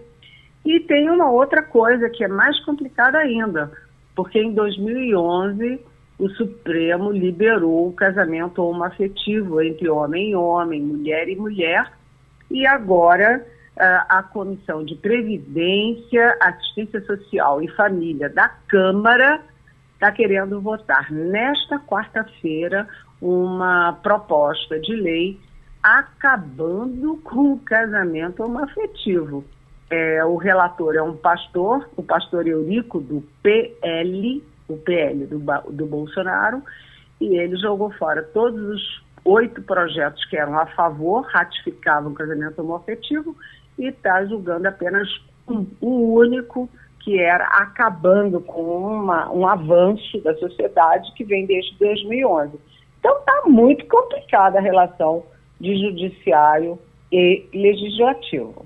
[0.65, 3.71] E tem uma outra coisa que é mais complicada ainda,
[4.17, 5.79] porque em 2011
[6.19, 11.89] o Supremo liberou o casamento homoafetivo entre homem e homem, mulher e mulher,
[12.51, 13.45] e agora
[13.77, 19.41] a Comissão de Previdência, Assistência Social e Família da Câmara
[19.93, 22.87] está querendo votar nesta quarta-feira
[23.21, 25.39] uma proposta de lei
[25.81, 29.43] acabando com o casamento homoafetivo.
[29.89, 35.39] É, o relator é um pastor, o pastor Eurico do PL, o PL do,
[35.71, 36.63] do Bolsonaro,
[37.21, 42.61] e ele jogou fora todos os oito projetos que eram a favor, ratificavam o casamento
[42.61, 43.35] homoafetivo,
[43.77, 45.07] e está julgando apenas
[45.47, 46.69] um, um, único,
[46.99, 52.53] que era acabando com uma, um avanço da sociedade que vem desde 2011.
[52.99, 55.23] Então está muito complicada a relação
[55.59, 56.79] de judiciário
[57.11, 58.65] e legislativo.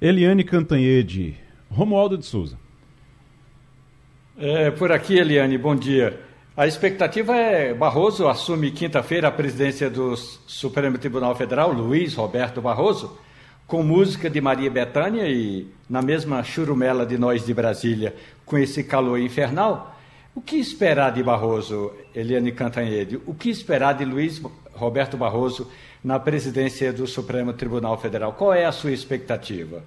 [0.00, 1.36] Eliane Cantanhede,
[1.70, 2.58] Romualdo de Souza.
[4.38, 6.20] É, por aqui, Eliane, bom dia.
[6.56, 13.18] A expectativa é Barroso assume quinta-feira a presidência do Supremo Tribunal Federal, Luiz Roberto Barroso
[13.66, 18.14] com música de Maria Bethânia e na mesma churumela de nós de Brasília,
[18.44, 19.94] com esse calor infernal.
[20.34, 23.16] O que esperar de Barroso, Eliane Cantanhede?
[23.26, 24.40] O que esperar de Luiz
[24.72, 25.70] Roberto Barroso
[26.04, 28.34] na presidência do Supremo Tribunal Federal?
[28.34, 29.82] Qual é a sua expectativa?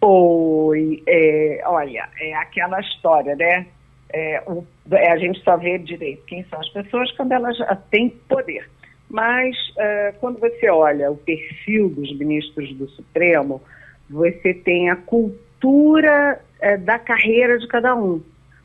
[0.00, 3.66] Oi, é, olha, é aquela história, né?
[4.12, 7.56] É, o, é, a gente só vê direito quem são as pessoas quando elas
[7.90, 8.68] têm poder.
[9.12, 13.60] Mas uh, quando você olha o perfil dos ministros do Supremo,
[14.08, 18.22] você tem a cultura uh, da carreira de cada um.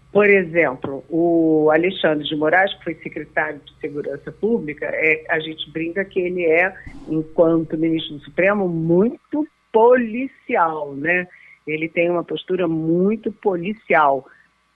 [0.10, 5.70] Por exemplo, o Alexandre de Moraes, que foi secretário de Segurança Pública, é, a gente
[5.70, 6.74] brinca que ele é,
[7.10, 11.28] enquanto ministro do Supremo, muito policial, né?
[11.68, 14.26] Ele tem uma postura muito policial.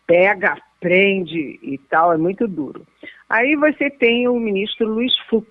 [0.05, 2.86] Pega, prende e tal, é muito duro.
[3.30, 5.47] Aí você tem o ministro Luiz Fux,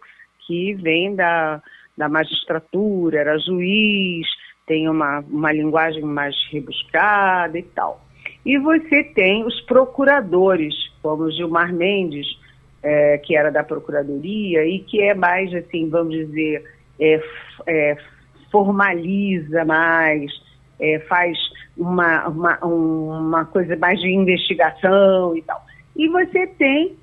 [0.51, 1.63] que vem da,
[1.97, 4.27] da magistratura, era juiz,
[4.67, 8.05] tem uma, uma linguagem mais rebuscada e tal.
[8.45, 12.27] E você tem os procuradores, como Gilmar Mendes,
[12.83, 16.65] é, que era da Procuradoria, e que é mais, assim, vamos dizer,
[16.99, 17.23] é,
[17.69, 17.97] é,
[18.51, 20.33] formaliza mais,
[20.81, 21.39] é, faz
[21.77, 25.65] uma, uma, uma coisa mais de investigação e tal.
[25.95, 26.97] E você tem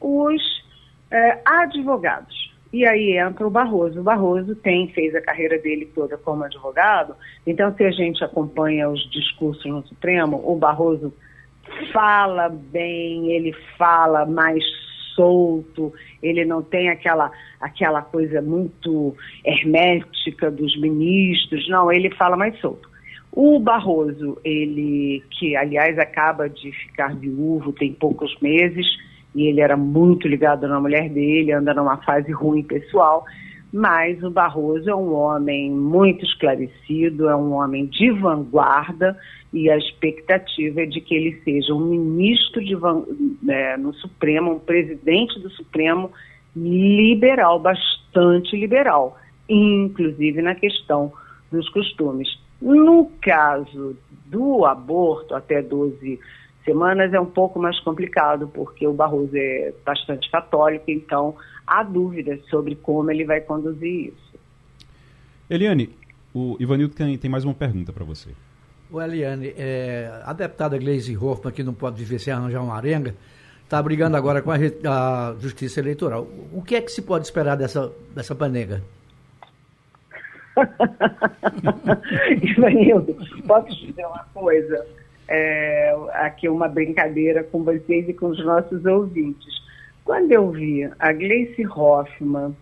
[0.00, 0.64] os
[1.10, 2.53] é, advogados.
[2.74, 4.00] E aí entra o Barroso.
[4.00, 7.14] O Barroso tem, fez a carreira dele toda como advogado,
[7.46, 11.14] então se a gente acompanha os discursos no Supremo, o Barroso
[11.92, 14.64] fala bem, ele fala mais
[15.14, 22.58] solto, ele não tem aquela, aquela coisa muito hermética dos ministros, não, ele fala mais
[22.58, 22.90] solto.
[23.30, 28.84] O Barroso, ele, que aliás acaba de ficar viúvo, tem poucos meses,
[29.34, 33.24] e ele era muito ligado na mulher dele, anda numa fase ruim pessoal,
[33.72, 39.18] mas o Barroso é um homem muito esclarecido, é um homem de vanguarda
[39.52, 42.76] e a expectativa é de que ele seja um ministro de,
[43.48, 46.12] é, no Supremo, um presidente do Supremo
[46.56, 49.18] liberal, bastante liberal,
[49.48, 51.12] inclusive na questão
[51.50, 52.28] dos costumes.
[52.62, 56.18] No caso do aborto até 12
[56.64, 61.36] semanas é um pouco mais complicado, porque o Barroso é bastante católico, então
[61.66, 64.34] há dúvidas sobre como ele vai conduzir isso.
[65.48, 65.90] Eliane,
[66.32, 68.30] o Ivanildo tem, tem mais uma pergunta para você.
[68.90, 73.14] O Eliane, é, a deputada Gleisi Hoffmann, que não pode viver sem arranjar uma arenga,
[73.62, 76.26] está brigando agora com a, a, Justiça Eleitoral.
[76.52, 78.82] O que é que se pode esperar dessa, dessa panega?
[82.42, 84.86] Ivanildo, posso dizer uma coisa?
[85.28, 89.52] É, aqui uma brincadeira com vocês e com os nossos ouvintes.
[90.04, 92.54] Quando eu vi a Gleice Hoffmann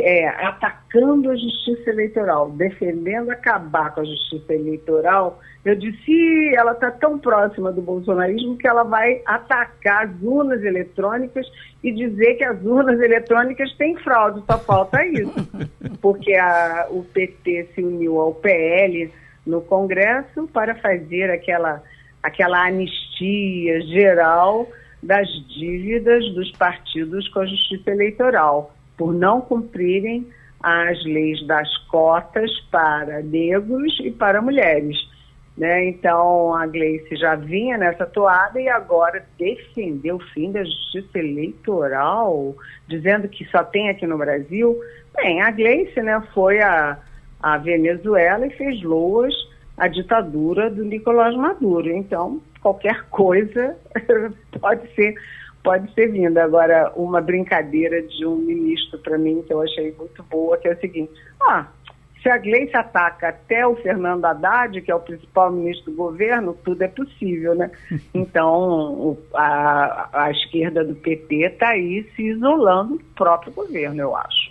[0.00, 6.90] é, atacando a justiça eleitoral, defendendo acabar com a justiça eleitoral, eu disse, ela está
[6.90, 11.46] tão próxima do bolsonarismo que ela vai atacar as urnas eletrônicas
[11.82, 15.32] e dizer que as urnas eletrônicas têm fraude, só falta isso.
[16.00, 19.10] Porque a, o PT se uniu ao PL
[19.48, 21.82] no Congresso para fazer aquela,
[22.22, 24.68] aquela anistia geral
[25.02, 30.26] das dívidas dos partidos com a Justiça Eleitoral, por não cumprirem
[30.60, 34.96] as leis das cotas para negros e para mulheres.
[35.56, 35.88] Né?
[35.88, 42.54] Então, a Gleice já vinha nessa toada e agora defendeu o fim da justiça eleitoral,
[42.86, 44.78] dizendo que só tem aqui no Brasil.
[45.16, 46.98] Bem, a Gleice né, foi a,
[47.40, 49.34] a Venezuela e fez loas
[49.76, 51.88] à ditadura do Nicolás Maduro.
[51.90, 53.76] Então, qualquer coisa
[54.60, 55.14] pode ser
[55.62, 56.44] pode ser vinda.
[56.44, 60.72] Agora, uma brincadeira de um ministro para mim que eu achei muito boa, que é
[60.72, 61.66] o seguinte: ah,
[62.22, 66.56] se a Gleice ataca até o Fernando Haddad, que é o principal ministro do governo,
[66.64, 67.70] tudo é possível, né?
[68.14, 74.47] Então, a, a esquerda do PT está aí se isolando do próprio governo, eu acho.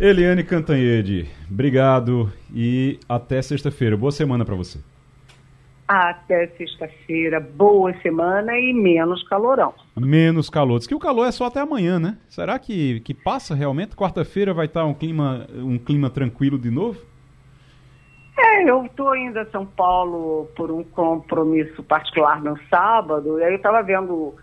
[0.00, 3.96] Eliane Cantanhede, obrigado e até sexta-feira.
[3.96, 4.78] Boa semana para você.
[5.88, 9.74] Até sexta-feira, boa semana e menos calorão.
[9.96, 10.78] Menos calor.
[10.78, 12.16] Diz que o calor é só até amanhã, né?
[12.28, 13.96] Será que, que passa realmente?
[13.96, 17.00] Quarta-feira vai estar um clima, um clima tranquilo de novo?
[18.38, 23.52] É, eu estou indo a São Paulo por um compromisso particular no sábado, e aí
[23.52, 24.36] eu estava vendo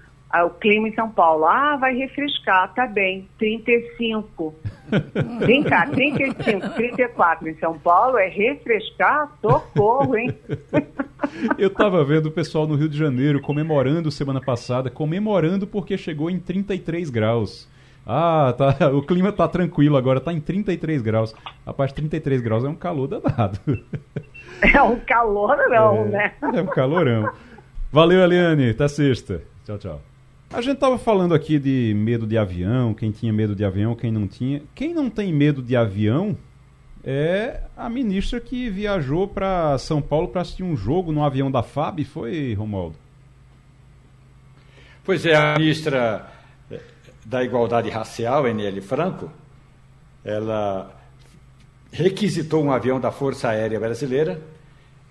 [0.44, 1.46] o clima em São Paulo.
[1.46, 4.56] Ah, vai refrescar, tá bem, 35.
[5.46, 10.36] Vem cá, 35, 34 em São Paulo é refrescar, socorro, hein?
[11.58, 16.30] Eu estava vendo o pessoal no Rio de Janeiro comemorando semana passada, comemorando porque chegou
[16.30, 17.68] em 33 graus.
[18.06, 21.34] Ah, tá, o clima tá tranquilo agora, tá em 33 graus.
[21.66, 23.60] Rapaz, 33 graus é um calor danado.
[24.62, 26.34] É um calorão, é, né?
[26.54, 27.32] É um calorão.
[27.92, 28.70] Valeu, Eliane.
[28.70, 29.42] Até sexta.
[29.66, 30.15] Tchau, tchau.
[30.52, 34.12] A gente estava falando aqui de medo de avião, quem tinha medo de avião, quem
[34.12, 34.62] não tinha.
[34.74, 36.38] Quem não tem medo de avião
[37.04, 41.62] é a ministra que viajou para São Paulo para assistir um jogo no avião da
[41.62, 42.96] FAB, foi, Romualdo?
[45.04, 46.32] Pois é, a ministra
[47.26, 49.32] da Igualdade Racial, Eniele Franco,
[50.24, 50.92] ela
[51.92, 54.42] requisitou um avião da Força Aérea Brasileira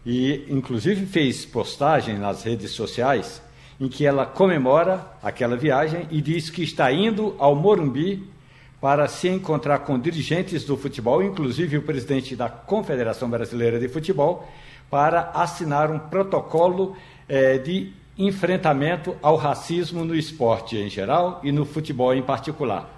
[0.06, 3.40] e, inclusive, fez postagem nas redes sociais
[3.80, 8.28] em que ela comemora aquela viagem e diz que está indo ao Morumbi
[8.80, 14.46] para se encontrar com dirigentes do futebol, inclusive o presidente da Confederação Brasileira de Futebol,
[14.90, 16.96] para assinar um protocolo
[17.28, 22.88] eh, de enfrentamento ao racismo no esporte em geral e no futebol em particular.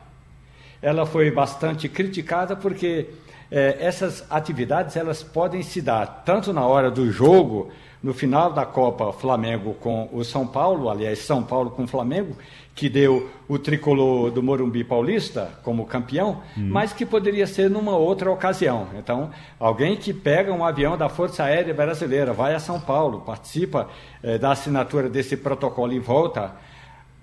[0.82, 3.08] Ela foi bastante criticada porque
[3.50, 7.70] eh, essas atividades elas podem se dar tanto na hora do jogo
[8.06, 12.36] no final da Copa Flamengo com o São Paulo, aliás, São Paulo com o Flamengo,
[12.72, 16.68] que deu o tricolor do Morumbi Paulista como campeão, hum.
[16.70, 18.86] mas que poderia ser numa outra ocasião.
[18.96, 23.88] Então, alguém que pega um avião da Força Aérea Brasileira, vai a São Paulo, participa
[24.22, 26.54] eh, da assinatura desse protocolo e volta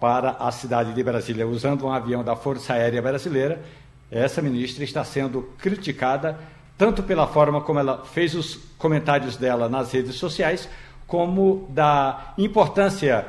[0.01, 3.63] para a cidade de Brasília usando um avião da Força Aérea Brasileira,
[4.11, 6.37] essa ministra está sendo criticada
[6.77, 10.67] tanto pela forma como ela fez os comentários dela nas redes sociais,
[11.07, 13.25] como da importância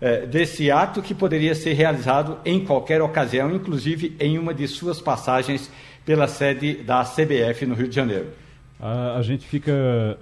[0.00, 5.00] é, desse ato que poderia ser realizado em qualquer ocasião, inclusive em uma de suas
[5.00, 5.70] passagens
[6.04, 8.28] pela sede da CBF no Rio de Janeiro.
[8.80, 10.18] A, a gente fica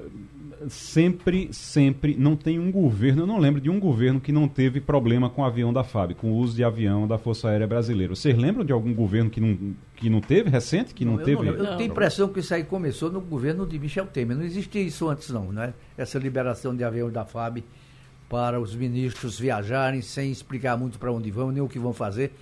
[0.69, 4.81] sempre, sempre, não tem um governo, eu não lembro de um governo que não teve
[4.81, 8.15] problema com o avião da FAB, com o uso de avião da Força Aérea Brasileira.
[8.15, 11.47] Vocês lembram de algum governo que não, que não teve, recente, que não, não teve?
[11.47, 14.37] Eu, não, eu tenho a impressão que isso aí começou no governo de Michel Temer.
[14.37, 15.75] Não existia isso antes não, né?
[15.97, 17.63] Essa liberação de avião da FAB
[18.29, 22.33] para os ministros viajarem sem explicar muito para onde vão, nem o que vão fazer.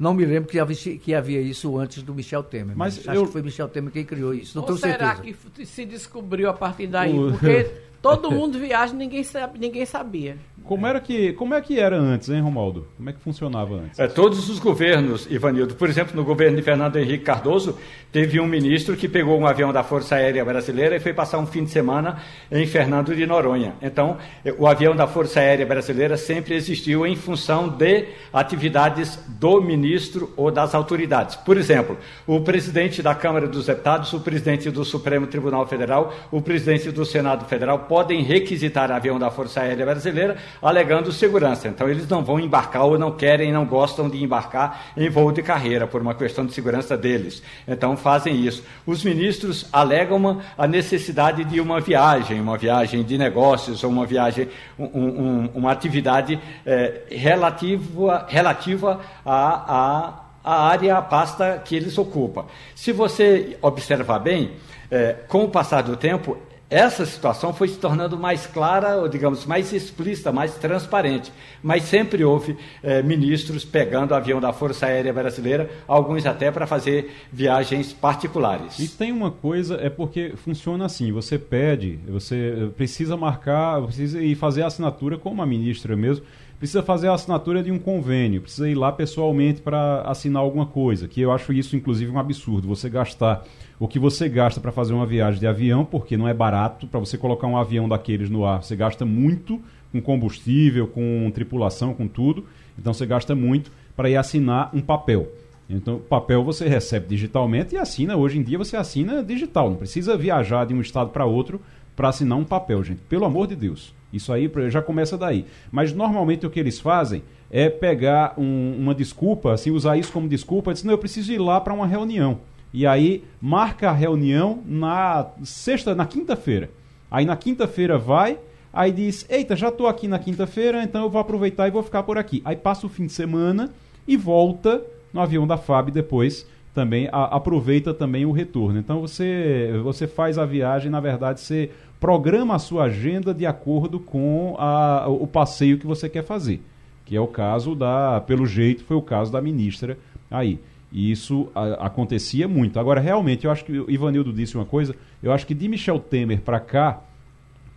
[0.00, 2.74] Não me lembro que havia, que havia isso antes do Michel Temer.
[2.74, 3.26] Mas, mas acho eu...
[3.26, 4.56] que foi Michel Temer quem criou isso.
[4.56, 5.50] Não Ou tenho será certeza.
[5.54, 7.12] que se descobriu a partir daí?
[7.12, 7.70] Porque
[8.00, 9.24] todo mundo viaja ninguém
[9.58, 10.36] ninguém sabia.
[10.64, 12.86] Como, era que, como é que era antes, hein, Romaldo?
[12.96, 13.98] Como é que funcionava antes?
[13.98, 15.74] É, todos os governos, Ivanildo.
[15.74, 17.76] Por exemplo, no governo de Fernando Henrique Cardoso,
[18.12, 21.46] teve um ministro que pegou um avião da Força Aérea Brasileira e foi passar um
[21.46, 22.18] fim de semana
[22.52, 23.74] em Fernando de Noronha.
[23.82, 24.18] Então,
[24.58, 30.50] o avião da Força Aérea Brasileira sempre existiu em função de atividades do ministro ou
[30.50, 31.36] das autoridades.
[31.36, 36.40] Por exemplo, o presidente da Câmara dos Deputados, o presidente do Supremo Tribunal Federal, o
[36.40, 41.66] presidente do Senado Federal podem requisitar avião da Força Aérea Brasileira alegando segurança.
[41.66, 45.42] Então, eles não vão embarcar ou não querem, não gostam de embarcar em voo de
[45.42, 47.42] carreira, por uma questão de segurança deles.
[47.66, 48.62] Então, fazem isso.
[48.86, 54.46] Os ministros alegam a necessidade de uma viagem, uma viagem de negócios, ou uma viagem,
[54.78, 61.98] um, um, uma atividade é, relativa, relativa a, a, a área, a pasta que eles
[61.98, 62.44] ocupam.
[62.72, 64.52] Se você observar bem,
[64.88, 66.38] é, com o passar do tempo,
[66.70, 71.32] essa situação foi se tornando mais clara, ou digamos, mais explícita, mais transparente.
[71.60, 76.68] Mas sempre houve eh, ministros pegando o avião da Força Aérea Brasileira, alguns até para
[76.68, 78.78] fazer viagens particulares.
[78.78, 84.36] E tem uma coisa, é porque funciona assim: você pede, você precisa marcar, precisa ir
[84.36, 86.24] fazer a assinatura como a ministra mesmo
[86.60, 91.08] precisa fazer a assinatura de um convênio, precisa ir lá pessoalmente para assinar alguma coisa,
[91.08, 93.42] que eu acho isso inclusive um absurdo, você gastar
[93.78, 97.00] o que você gasta para fazer uma viagem de avião, porque não é barato, para
[97.00, 99.58] você colocar um avião daqueles no ar, você gasta muito
[99.90, 102.44] com combustível, com tripulação, com tudo,
[102.78, 105.32] então você gasta muito para ir assinar um papel.
[105.72, 108.16] Então, papel você recebe digitalmente e assina.
[108.16, 109.70] Hoje em dia você assina digital.
[109.70, 111.60] Não precisa viajar de um estado para outro
[112.00, 113.02] para assinar um papel, gente.
[113.10, 113.94] Pelo amor de Deus.
[114.10, 115.44] Isso aí já começa daí.
[115.70, 120.26] Mas normalmente o que eles fazem é pegar um, uma desculpa, assim, usar isso como
[120.26, 122.38] desculpa, dizer, não, eu preciso ir lá para uma reunião.
[122.72, 126.70] E aí marca a reunião na sexta, na quinta-feira.
[127.10, 128.38] Aí na quinta-feira vai,
[128.72, 132.02] aí diz, eita, já estou aqui na quinta-feira, então eu vou aproveitar e vou ficar
[132.04, 132.40] por aqui.
[132.46, 133.68] Aí passa o fim de semana
[134.08, 134.82] e volta
[135.12, 138.78] no avião da FAB depois também a, aproveita também o retorno.
[138.78, 144.00] Então você você faz a viagem, na verdade você programa a sua agenda de acordo
[144.00, 146.62] com a, o passeio que você quer fazer.
[147.04, 149.98] Que é o caso da, pelo jeito, foi o caso da ministra
[150.30, 150.58] aí.
[150.92, 152.80] E isso a, acontecia muito.
[152.80, 156.00] Agora, realmente, eu acho que o Ivanildo disse uma coisa, eu acho que de Michel
[156.00, 157.02] Temer para cá,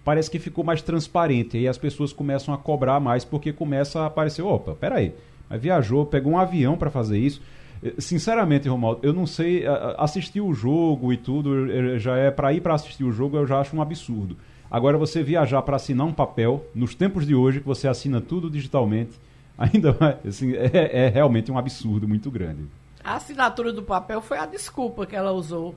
[0.06, 1.58] parece que ficou mais transparente.
[1.58, 5.14] E as pessoas começam a cobrar mais porque começa a aparecer, opa, peraí,
[5.52, 7.42] viajou, pegou um avião para fazer isso.
[7.98, 9.66] Sinceramente, Romualdo, eu não sei.
[9.98, 13.60] Assistir o jogo e tudo já é para ir para assistir o jogo, eu já
[13.60, 14.38] acho um absurdo.
[14.70, 18.50] Agora, você viajar para assinar um papel, nos tempos de hoje, que você assina tudo
[18.50, 19.20] digitalmente,
[19.58, 22.64] ainda assim, é, é realmente um absurdo muito grande.
[23.04, 25.76] A assinatura do papel foi a desculpa que ela usou.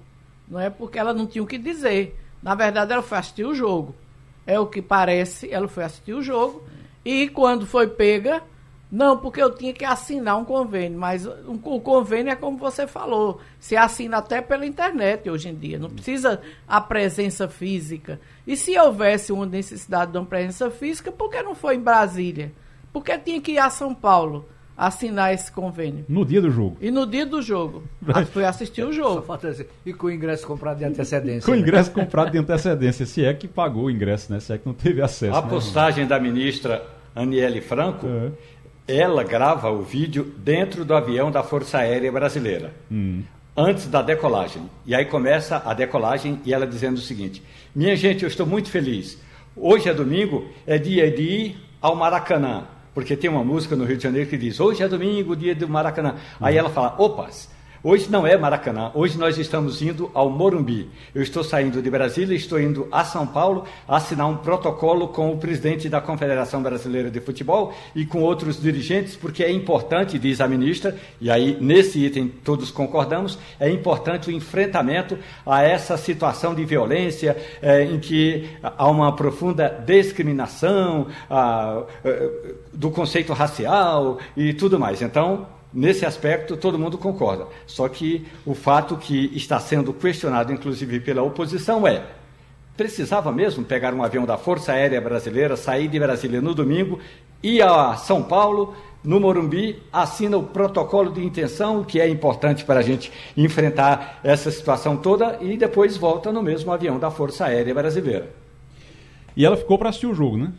[0.49, 2.19] Não é porque ela não tinha o que dizer.
[2.43, 3.95] Na verdade, ela foi assistir o jogo.
[4.47, 6.63] É o que parece, ela foi assistir o jogo.
[7.05, 8.43] E quando foi pega,
[8.97, 13.43] não, porque eu tinha que assinar um convênio, mas o convênio é como você falou,
[13.61, 18.19] se assina até pela internet hoje em dia, não precisa a presença física.
[18.47, 22.53] E se houvesse uma necessidade de uma presença física, por que não foi em Brasília?
[22.91, 26.07] Por que tinha que ir a São Paulo assinar esse convênio?
[26.09, 26.79] No dia do jogo.
[26.81, 27.83] E no dia do jogo.
[28.33, 29.27] Foi assistir o jogo.
[29.85, 31.45] E com o ingresso comprado de antecedência.
[31.45, 31.61] com o né?
[31.61, 34.41] ingresso comprado de antecedência, se é que pagou o ingresso, né?
[34.41, 35.37] Se é que não teve acesso.
[35.37, 35.49] A né?
[35.51, 36.83] postagem da ministra
[37.17, 38.31] Aniele Franco é
[38.87, 43.23] ela grava o vídeo dentro do avião da Força Aérea Brasileira, hum.
[43.57, 44.71] antes da decolagem.
[44.85, 47.43] E aí começa a decolagem e ela dizendo o seguinte:
[47.75, 49.19] Minha gente, eu estou muito feliz.
[49.57, 52.65] Hoje é domingo, é dia de ir ao Maracanã.
[52.95, 55.69] Porque tem uma música no Rio de Janeiro que diz: Hoje é domingo, dia do
[55.69, 56.15] Maracanã.
[56.41, 57.51] Aí ela fala: Opas,
[57.83, 60.89] Hoje não é Maracanã, hoje nós estamos indo ao Morumbi.
[61.15, 65.37] Eu estou saindo de Brasília, estou indo a São Paulo assinar um protocolo com o
[65.37, 70.49] presidente da Confederação Brasileira de Futebol e com outros dirigentes, porque é importante, diz a
[70.49, 76.65] ministra, e aí nesse item todos concordamos, é importante o enfrentamento a essa situação de
[76.65, 81.85] violência é, em que há uma profunda discriminação a, a,
[82.73, 85.03] do conceito racial e tudo mais.
[85.03, 87.47] Então, Nesse aspecto, todo mundo concorda.
[87.67, 92.03] Só que o fato que está sendo questionado, inclusive pela oposição, é:
[92.75, 96.99] precisava mesmo pegar um avião da Força Aérea Brasileira, sair de Brasília no domingo,
[97.43, 98.75] ir a São Paulo,
[99.05, 104.51] no Morumbi, assina o protocolo de intenção, que é importante para a gente enfrentar essa
[104.51, 108.31] situação toda, e depois volta no mesmo avião da Força Aérea Brasileira.
[109.37, 110.51] E ela ficou para assistir o jogo, né?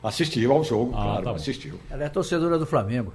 [0.00, 1.80] Assistiu ao jogo, ah, claro, tá assistiu.
[1.90, 3.12] Ela é torcedora do Flamengo.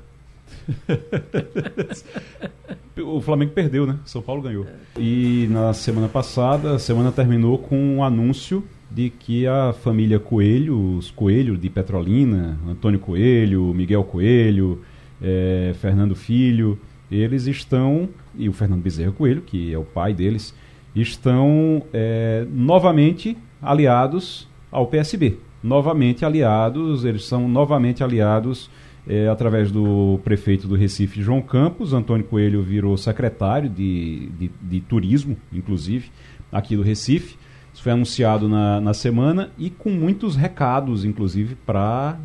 [3.04, 4.00] o Flamengo perdeu, né?
[4.06, 4.66] São Paulo ganhou.
[4.98, 10.98] E na semana passada, a semana terminou com um anúncio de que a família Coelho,
[10.98, 14.82] os Coelho de Petrolina, Antônio Coelho, Miguel Coelho,
[15.22, 16.78] é, Fernando Filho,
[17.10, 20.54] eles estão, e o Fernando Bezerra Coelho, que é o pai deles,
[20.96, 25.38] estão é, novamente aliados ao PSB.
[25.64, 28.70] Novamente aliados, eles são novamente aliados
[29.08, 31.94] é, através do prefeito do Recife, João Campos.
[31.94, 36.12] Antônio Coelho virou secretário de, de, de turismo, inclusive,
[36.52, 37.38] aqui do Recife.
[37.74, 42.20] Isso foi anunciado na, na semana e com muitos recados, inclusive, para.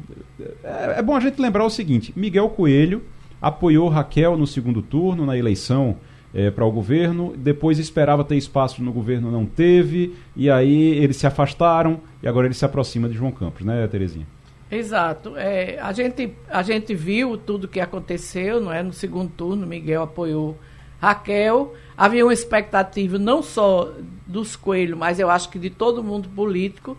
[0.62, 3.02] É, é, bom a gente lembrar o seguinte: Miguel Coelho
[3.40, 5.96] apoiou Raquel no segundo turno, na eleição
[6.34, 11.16] é, para o governo, depois esperava ter espaço no governo, não teve, e aí eles
[11.16, 14.26] se afastaram e agora ele se aproxima de João Campos, né, Terezinha?
[14.70, 15.36] Exato.
[15.36, 18.82] É, a, gente, a gente viu tudo que aconteceu, não é?
[18.82, 20.58] No segundo turno, Miguel apoiou
[21.00, 21.74] Raquel.
[21.96, 23.92] Havia uma expectativa não só
[24.26, 26.96] dos Coelhos, mas eu acho que de todo mundo político,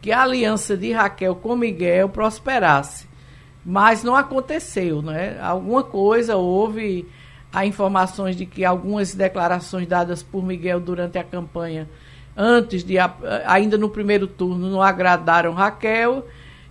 [0.00, 3.08] que a aliança de Raquel com Miguel prosperasse.
[3.64, 5.38] Mas não aconteceu, né?
[5.40, 7.06] Alguma coisa houve,
[7.52, 11.88] há informações de que algumas declarações dadas por Miguel durante a campanha,
[12.36, 12.94] antes de
[13.44, 16.24] ainda no primeiro turno, não agradaram Raquel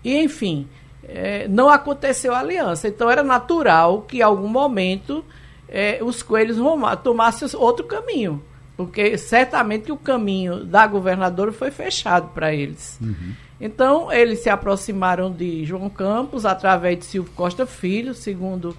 [0.08, 0.70] e, enfim,
[1.04, 2.88] é, não aconteceu a aliança.
[2.88, 5.22] Então, era natural que, em algum momento,
[5.68, 6.58] é, os coelhos
[7.04, 8.42] tomassem outro caminho.
[8.78, 12.98] Porque certamente o caminho da governadora foi fechado para eles.
[13.02, 13.34] Uhum.
[13.60, 18.78] Então, eles se aproximaram de João Campos através de Silvio Costa Filho, segundo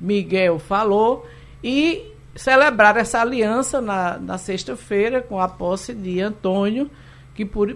[0.00, 1.26] Miguel falou,
[1.62, 6.90] e celebraram essa aliança na, na sexta-feira com a posse de Antônio
[7.34, 7.74] que, por,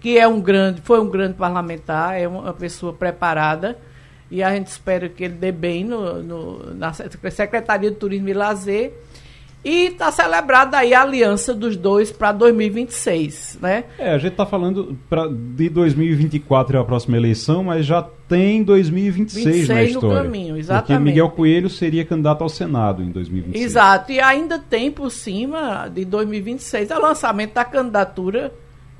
[0.00, 3.78] que é um grande, foi um grande parlamentar, é uma pessoa preparada
[4.32, 8.32] e a gente espera que ele dê bem no, no na Secretaria de Turismo e
[8.32, 8.94] Lazer.
[9.64, 13.84] E está celebrada aí a aliança dos dois para 2026, né?
[13.96, 18.64] É, a gente está falando pra, de 2024 é a próxima eleição, mas já tem
[18.64, 20.16] 2026 26 na história.
[20.16, 20.86] no caminho, exatamente.
[20.86, 23.64] Porque Miguel Coelho seria candidato ao Senado em 2026.
[23.64, 28.52] Exato, e ainda tem por cima de 2026 o lançamento da candidatura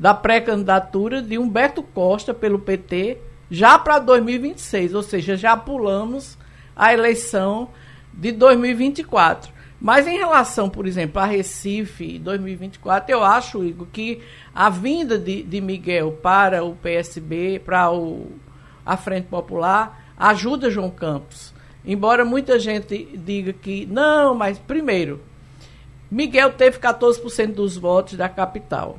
[0.02, 6.36] da pré-candidatura de Humberto Costa pelo PT já para 2026, ou seja, já pulamos
[6.74, 7.68] a eleição
[8.12, 9.52] de 2024.
[9.80, 14.20] Mas em relação, por exemplo, a Recife 2024, eu acho, Igor, que
[14.52, 18.26] a vinda de, de Miguel para o PSB, para o,
[18.84, 21.54] a Frente Popular, ajuda João Campos.
[21.84, 25.20] Embora muita gente diga que não, mas primeiro,
[26.10, 28.98] Miguel teve 14% dos votos da capital.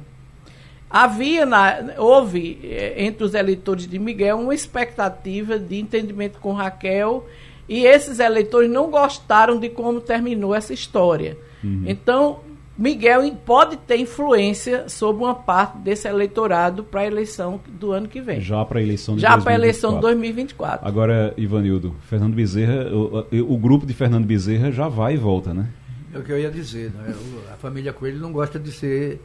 [0.94, 7.28] Havia, na, houve eh, entre os eleitores de Miguel uma expectativa de entendimento com Raquel
[7.68, 11.36] e esses eleitores não gostaram de como terminou essa história.
[11.64, 11.86] Uhum.
[11.88, 12.42] Então,
[12.78, 18.22] Miguel pode ter influência sobre uma parte desse eleitorado para a eleição do ano que
[18.22, 18.40] vem.
[18.40, 20.88] Já para a eleição de Já para a eleição de 2024.
[20.88, 25.70] Agora, Ivanildo, Fernando Bezerra, o, o, grupo de Fernando Bezerra já vai e volta, né?
[26.14, 26.92] É o que eu ia dizer.
[26.92, 27.16] Né?
[27.52, 29.20] A família Coelho não gosta de ser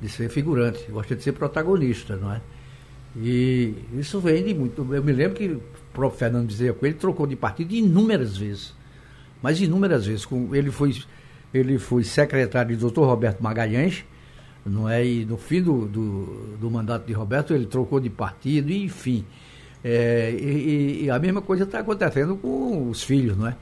[0.00, 2.40] de ser figurante, gosta de ser protagonista, não é?
[3.16, 4.86] E isso vem de muito.
[4.94, 5.62] Eu me lembro que o
[5.92, 8.72] próprio Fernando Bezerra Coelho trocou de partido inúmeras vezes.
[9.42, 10.26] Mas inúmeras vezes.
[10.52, 10.94] Ele foi,
[11.52, 13.00] ele foi secretário do Dr.
[13.00, 14.04] Roberto Magalhães,
[14.64, 15.04] não é?
[15.04, 19.24] E no fim do, do, do mandato de Roberto ele trocou de partido, enfim.
[19.82, 23.56] É, e, e, a mesma coisa está acontecendo com os filhos, não é?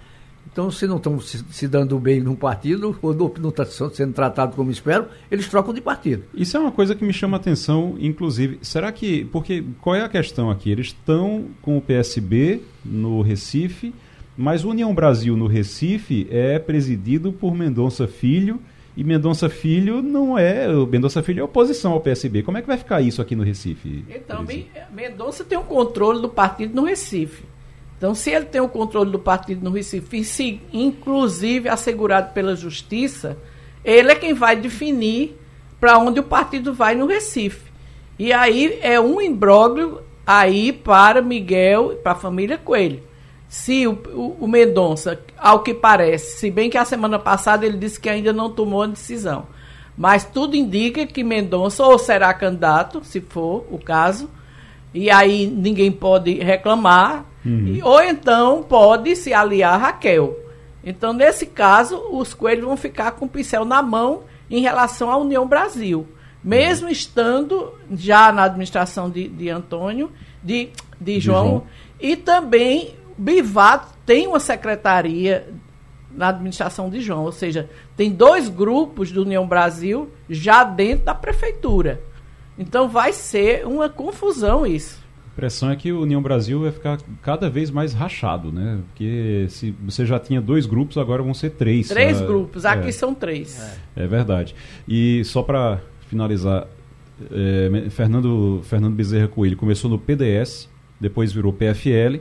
[0.50, 4.56] Então, se não estão se, se, dando bem num partido, ou não está sendo tratado
[4.56, 6.24] como espero, eles trocam de partido.
[6.34, 8.58] Isso é uma coisa que me chama a atenção, inclusive.
[8.62, 9.24] Será que.
[9.26, 10.70] Porque qual é a questão aqui?
[10.70, 13.94] Eles estão com o PSB no Recife,
[14.36, 18.60] Mas o União Brasil no Recife é presidido por Mendonça Filho
[18.98, 20.68] e Mendonça Filho não é.
[20.68, 22.42] O Mendonça Filho é oposição ao PSB.
[22.42, 24.04] Como é que vai ficar isso aqui no Recife?
[24.08, 24.44] Então,
[24.92, 27.44] Mendonça tem o um controle do partido no Recife.
[27.98, 33.36] Então, se ele tem o controle do partido no Recife, se, inclusive assegurado pela Justiça,
[33.84, 35.36] ele é quem vai definir
[35.80, 37.72] para onde o partido vai no Recife.
[38.16, 43.02] E aí é um imbróglio aí para Miguel, para a família Coelho.
[43.48, 47.78] Se o, o, o, Mendonça, ao que parece, se bem que a semana passada ele
[47.78, 49.46] disse que ainda não tomou a decisão,
[49.96, 54.28] mas tudo indica que Mendonça ou será candidato, se for o caso,
[54.92, 57.80] e aí ninguém pode reclamar, Uhum.
[57.82, 60.38] Ou então pode se aliar a Raquel.
[60.82, 65.16] Então, nesse caso, os coelhos vão ficar com o pincel na mão em relação à
[65.16, 66.06] União Brasil.
[66.42, 66.92] Mesmo uhum.
[66.92, 70.10] estando já na administração de, de Antônio,
[70.42, 70.66] de,
[71.00, 71.66] de, de João, João,
[72.00, 75.48] e também Bivato tem uma secretaria
[76.10, 81.14] na administração de João, ou seja, tem dois grupos do União Brasil já dentro da
[81.14, 82.00] prefeitura.
[82.56, 85.07] Então vai ser uma confusão isso
[85.38, 88.80] impressão é que o União Brasil vai ficar cada vez mais rachado, né?
[88.88, 91.86] Porque se você já tinha dois grupos, agora vão ser três.
[91.86, 93.78] Três grupos, aqui é, são três.
[93.96, 94.52] É, é verdade.
[94.88, 96.66] E só para finalizar,
[97.30, 100.68] é, Fernando, Fernando Bezerra Coelho começou no PDS,
[101.00, 102.18] depois virou PFL,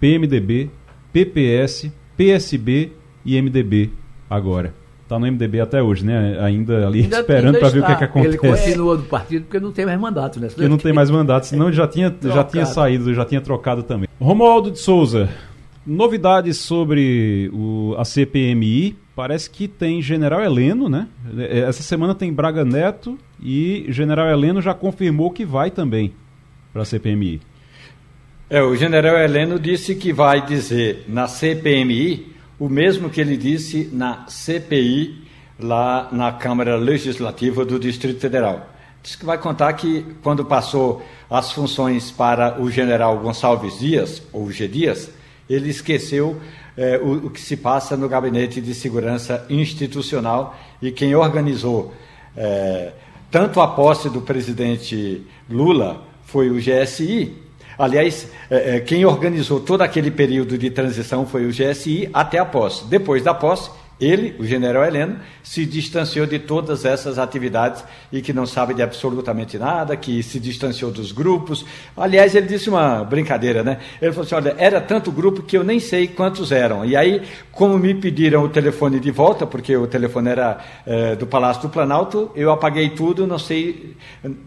[0.00, 0.68] PMDB,
[1.12, 2.90] PPS, PSB
[3.24, 3.92] e MDB
[4.28, 4.74] agora.
[5.08, 6.38] Está no MDB até hoje, né?
[6.38, 8.28] Ainda ali ainda, esperando para ver o que, é que acontece.
[8.28, 10.48] Ele continua do partido porque não tem mais mandato, né?
[10.48, 14.06] Porque não tem mais mandato, senão já tinha, já tinha saído, já tinha trocado também.
[14.20, 15.30] Romualdo de Souza,
[15.86, 18.98] novidades sobre o, a CPMI.
[19.16, 21.08] Parece que tem General Heleno, né?
[21.38, 26.12] É, essa semana tem Braga Neto e General Heleno já confirmou que vai também
[26.70, 27.40] para a CPMI.
[28.50, 33.88] É, o General Heleno disse que vai dizer na CPMI o mesmo que ele disse
[33.92, 35.26] na CPI,
[35.58, 38.68] lá na Câmara Legislativa do Distrito Federal.
[39.02, 44.50] Diz que vai contar que, quando passou as funções para o general Gonçalves Dias, ou
[44.50, 44.68] G.
[44.68, 45.10] Dias,
[45.48, 46.40] ele esqueceu
[46.76, 51.92] eh, o, o, que se passa no Gabinete de Segurança Institucional e quem organizou
[52.36, 52.92] eh,
[53.30, 57.47] tanto a posse do presidente Lula foi o GSI
[57.78, 62.44] Aliás, é, é, quem organizou todo aquele período de transição foi o GSI até a
[62.44, 62.84] posse.
[62.86, 68.32] Depois da posse, ele, o general Heleno, se distanciou de todas essas atividades e que
[68.32, 71.64] não sabe de absolutamente nada, que se distanciou dos grupos.
[71.96, 73.78] Aliás, ele disse uma brincadeira, né?
[74.00, 76.84] Ele falou assim: olha, era tanto grupo que eu nem sei quantos eram.
[76.84, 81.26] E aí, como me pediram o telefone de volta, porque o telefone era é, do
[81.26, 83.96] Palácio do Planalto, eu apaguei tudo, não sei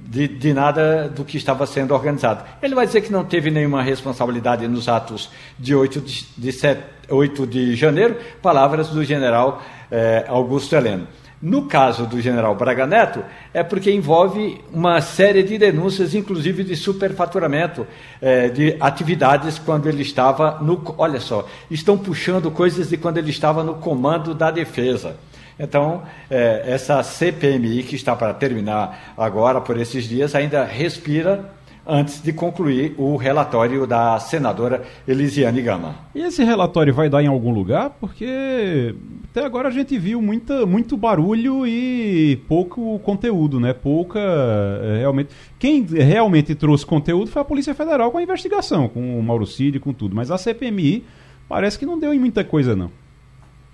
[0.08, 2.44] de, de nada do que estava sendo organizado.
[2.62, 5.30] Ele vai dizer que não teve nenhuma responsabilidade nos atos
[5.60, 9.62] de 8 de, de 7 8 de janeiro, palavras do general
[9.92, 11.08] eh, Augusto Heleno.
[11.42, 16.76] No caso do general Braga Neto, é porque envolve uma série de denúncias, inclusive de
[16.76, 17.88] superfaturamento
[18.22, 20.80] eh, de atividades quando ele estava no.
[21.00, 25.18] Olha só, estão puxando coisas de quando ele estava no comando da defesa.
[25.60, 31.50] Então, eh, essa CPMI, que está para terminar agora por esses dias, ainda respira
[31.86, 35.96] antes de concluir o relatório da senadora Elisiane Gama.
[36.14, 37.92] E esse relatório vai dar em algum lugar?
[38.00, 38.96] Porque
[39.32, 43.74] até agora a gente viu muita, muito barulho e pouco conteúdo, né?
[43.74, 45.30] Pouca é, realmente.
[45.58, 49.80] Quem realmente trouxe conteúdo foi a Polícia Federal com a investigação, com o Mauro Cid,
[49.80, 50.16] com tudo.
[50.16, 51.06] Mas a CPMI
[51.48, 52.92] parece que não deu em muita coisa, não.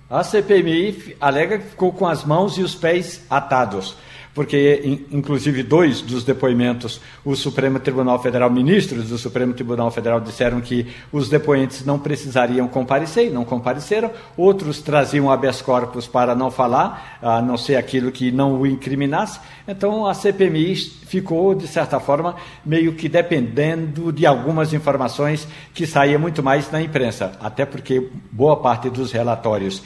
[0.10, 3.98] A CPMI alega que ficou com as mãos e os pés atados
[4.38, 10.62] porque, inclusive, dois dos depoimentos, o Supremo Tribunal Federal, ministros do Supremo Tribunal Federal, disseram
[10.62, 14.12] que os depoentes não precisariam comparecer e não compareceram.
[14.38, 19.40] Outros traziam habeas corpus para não falar, a não ser aquilo que não o incriminasse.
[19.68, 26.22] Então, a CPMI ficou, de certa forma, meio que dependendo de algumas informações que saíam
[26.22, 29.82] muito mais na imprensa, até porque boa parte dos relatórios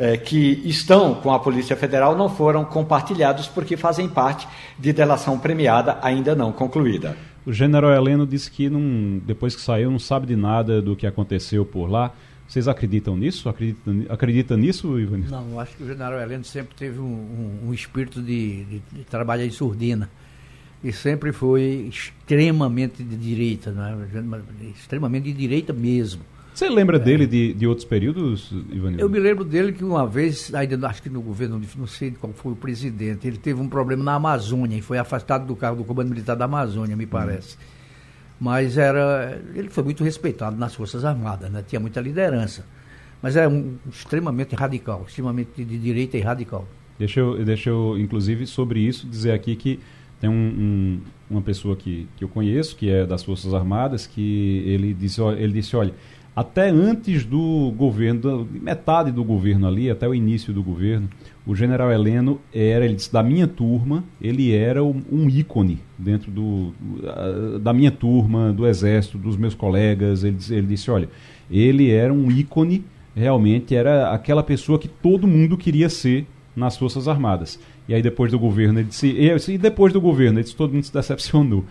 [0.00, 4.48] é, que estão com a Polícia Federal não foram compartilhados porque fazem parte
[4.78, 7.14] de delação premiada ainda não concluída.
[7.44, 11.06] O general Heleno disse que não, depois que saiu não sabe de nada do que
[11.06, 12.12] aconteceu por lá.
[12.48, 13.46] Vocês acreditam nisso?
[13.46, 15.18] Acreditam, acredita nisso, Ivan?
[15.28, 19.04] Não, acho que o general Heleno sempre teve um, um, um espírito de, de, de
[19.04, 20.08] trabalhar em surdina
[20.82, 24.70] e sempre foi extremamente de direita, é?
[24.70, 26.22] extremamente de direita mesmo.
[26.52, 27.00] Você lembra é.
[27.00, 29.00] dele de, de outros períodos, Ivanildo?
[29.00, 32.32] Eu me lembro dele que uma vez, ainda acho que no governo, não sei qual
[32.32, 35.84] foi o presidente, ele teve um problema na Amazônia e foi afastado do cargo do
[35.84, 37.56] Comando Militar da Amazônia, me parece.
[37.56, 37.80] Hum.
[38.40, 41.64] mas era ele foi muito respeitado nas Forças Armadas, né?
[41.66, 42.64] tinha muita liderança.
[43.22, 46.66] Mas era um, extremamente radical, extremamente de direita e radical.
[46.98, 49.78] Deixa eu, deixa eu, inclusive, sobre isso, dizer aqui que
[50.20, 51.00] tem um, um,
[51.30, 55.52] uma pessoa que, que eu conheço, que é das Forças Armadas, que ele disse, ele
[55.52, 55.94] disse olha,
[56.34, 61.08] até antes do governo, metade do governo ali, até o início do governo,
[61.46, 66.72] o general Heleno era, ele disse, da minha turma, ele era um ícone dentro do,
[67.60, 70.22] da minha turma, do exército, dos meus colegas.
[70.22, 71.08] Ele, ele disse, olha,
[71.50, 72.84] ele era um ícone,
[73.14, 77.58] realmente era aquela pessoa que todo mundo queria ser nas Forças Armadas.
[77.88, 80.84] E aí depois do governo, ele disse, e depois do governo, ele disse, todo mundo
[80.84, 81.64] se decepcionou.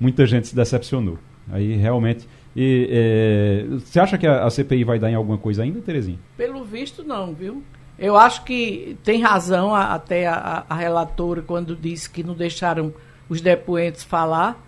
[0.00, 1.18] Muita gente se decepcionou.
[1.50, 2.26] Aí realmente
[2.56, 6.18] e, é, você acha que a, a, CPI vai dar em alguma coisa ainda, Terezinha?
[6.38, 7.62] Pelo visto, não, viu?
[7.98, 12.94] Eu acho que tem razão a, até a, a, relatora quando disse que não deixaram
[13.28, 14.58] os depoentes falar.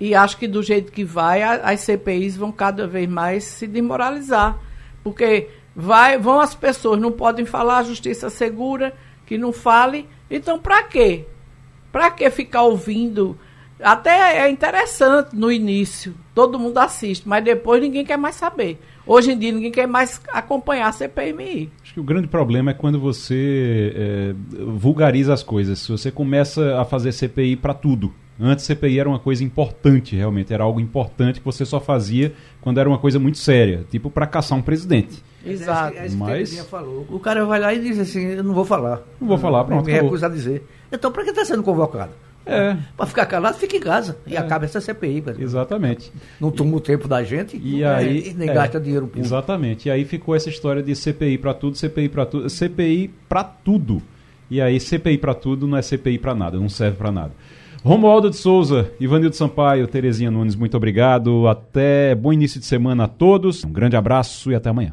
[0.00, 4.58] E acho que do jeito que vai, as CPIs vão cada vez mais se demoralizar.
[5.04, 8.94] Porque vai, vão as pessoas, não podem falar, a justiça segura,
[9.26, 10.08] que não fale.
[10.30, 11.26] Então, para quê?
[11.92, 13.38] Para que ficar ouvindo
[13.80, 18.78] até é interessante no início, todo mundo assiste, mas depois ninguém quer mais saber.
[19.06, 21.70] Hoje em dia ninguém quer mais acompanhar a CPMI.
[21.82, 24.34] Acho que o grande problema é quando você é,
[24.66, 25.78] vulgariza as coisas.
[25.78, 28.12] Se você começa a fazer CPI para tudo.
[28.38, 30.52] Antes CPI era uma coisa importante, realmente.
[30.52, 33.86] Era algo importante que você só fazia quando era uma coisa muito séria.
[33.90, 35.22] Tipo para caçar um presidente.
[35.44, 35.96] Exato.
[35.96, 36.58] É, é Mas...
[36.68, 37.06] falou.
[37.08, 39.02] O cara vai lá e diz assim, eu não vou falar.
[39.20, 39.86] Não vou falar, pronto.
[39.86, 40.66] Me recusa a dizer.
[40.90, 42.12] Então, para que está sendo convocado?
[42.46, 42.76] É.
[42.96, 44.16] Para ficar calado, fica em casa.
[44.26, 44.38] E é.
[44.38, 45.24] acaba essa CPI.
[45.38, 46.12] Exatamente.
[46.40, 49.26] Não toma o tempo da gente e aí, nem é, gasta dinheiro público.
[49.26, 49.88] Exatamente.
[49.88, 54.00] E aí ficou essa história de CPI para tudo, CPI para tudo, CPI para tudo.
[54.48, 57.32] E aí CPI para tudo não é CPI para nada, não serve para nada.
[57.82, 61.46] Romualdo de Souza, Ivanildo Sampaio, Terezinha Nunes, muito obrigado.
[61.46, 63.64] Até bom início de semana a todos.
[63.64, 64.92] Um grande abraço e até amanhã.